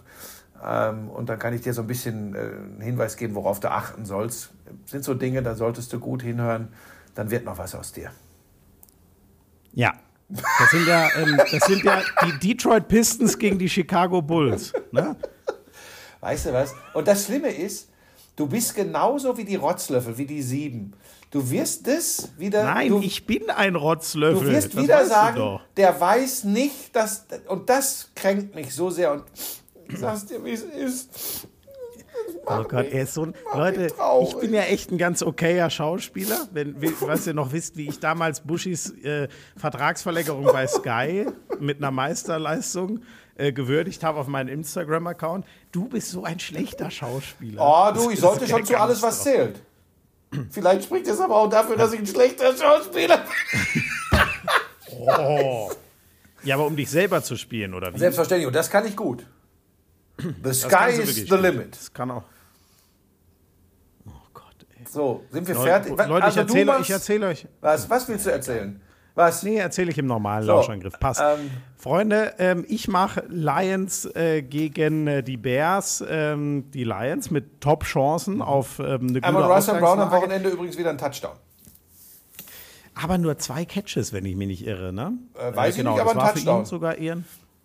[0.64, 3.70] ähm, und dann kann ich dir so ein bisschen äh, einen Hinweis geben, worauf du
[3.70, 4.52] achten sollst.
[4.86, 6.68] Sind so Dinge, da solltest du gut hinhören,
[7.14, 8.10] dann wird noch was aus dir.
[9.74, 9.92] Ja.
[10.30, 14.72] Das sind ja, ähm, das sind ja die Detroit Pistons gegen die Chicago Bulls.
[14.92, 15.16] Ne?
[16.20, 16.74] Weißt du was?
[16.94, 17.88] Und das Schlimme ist,
[18.36, 20.92] du bist genauso wie die Rotzlöffel, wie die Sieben.
[21.30, 22.64] Du wirst das wieder.
[22.64, 24.46] Nein, du, ich bin ein Rotzlöffel.
[24.46, 27.26] Du wirst das wieder sagen, der weiß nicht, dass.
[27.46, 29.12] Und das kränkt mich so sehr.
[29.12, 29.24] Und
[29.88, 31.48] ich sag's dir, wie es ist.
[32.46, 33.34] Oh Gott, er ist so ein.
[33.54, 33.88] Leute,
[34.22, 36.48] ich bin ja echt ein ganz okayer Schauspieler.
[36.52, 41.26] Wenn, was ihr noch wisst, wie ich damals Bushis äh, Vertragsverlängerung bei Sky
[41.60, 43.00] mit einer Meisterleistung
[43.36, 45.44] äh, gewürdigt habe auf meinen Instagram-Account.
[45.70, 47.62] Du bist so ein schlechter Schauspieler.
[47.62, 49.60] Oh, du, Das- ich das sollte schon zu alles, was zählt.
[50.50, 53.82] Vielleicht spricht es aber auch dafür, dass ich ein schlechter Schauspieler bin.
[54.92, 55.70] Oh.
[56.42, 57.98] Ja, aber um dich selber zu spielen, oder wie?
[57.98, 59.24] Selbstverständlich, und das kann ich gut.
[60.20, 61.40] The Das sky is the gut.
[61.40, 61.76] limit.
[61.76, 62.24] Das kann auch.
[64.06, 64.84] Oh Gott, ey.
[64.88, 65.92] So, sind wir Leute, fertig?
[65.98, 67.46] Was- Leute ich also du erzähle machst- ich erzähle euch.
[67.60, 68.80] Was, was willst du erzählen?
[69.16, 69.42] Was?
[69.42, 70.98] Nee, erzähle ich im normalen So, Lauschangriff.
[71.00, 71.20] Passt.
[71.22, 76.02] ähm, Freunde, ähm, ich mache Lions äh, gegen äh, die Bears.
[76.08, 80.10] Ähm, die Lions mit Top-Chancen auf ähm, eine gute Amon Russell Brown am.
[80.12, 81.32] Wochenende übrigens wieder ein Touchdown.
[82.94, 85.12] Aber nur zwei Catches, wenn ich mich nicht irre, ne?
[85.34, 86.56] Äh, weiß ich genau, nicht, aber ein Touchdown.
[86.58, 87.18] Für ihn sogar eher.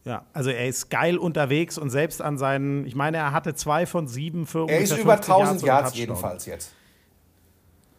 [0.05, 3.87] Ja, also er ist geil unterwegs und selbst an seinen, ich meine, er hatte zwei
[3.87, 6.73] von sieben für Er ist über 50 1000 oder Yards jedenfalls jetzt.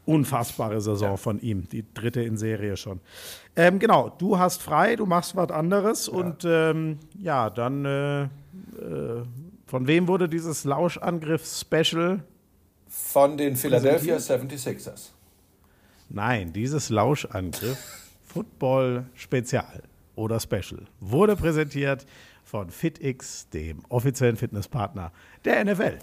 [0.05, 3.01] Unfassbare Saison von ihm, die dritte in Serie schon.
[3.57, 8.29] Ähm, genau, du hast frei, du machst was anderes und ähm, ja, dann äh, äh,
[9.67, 12.23] von wem wurde dieses Lauschangriff-Special?
[12.89, 15.09] Von den Philadelphia 76ers.
[16.09, 17.79] Nein, dieses Lauschangriff
[18.25, 19.83] Football Spezial
[20.17, 22.07] oder Special wurde präsentiert
[22.43, 25.13] von FitX, dem offiziellen Fitnesspartner
[25.45, 25.99] der NFL.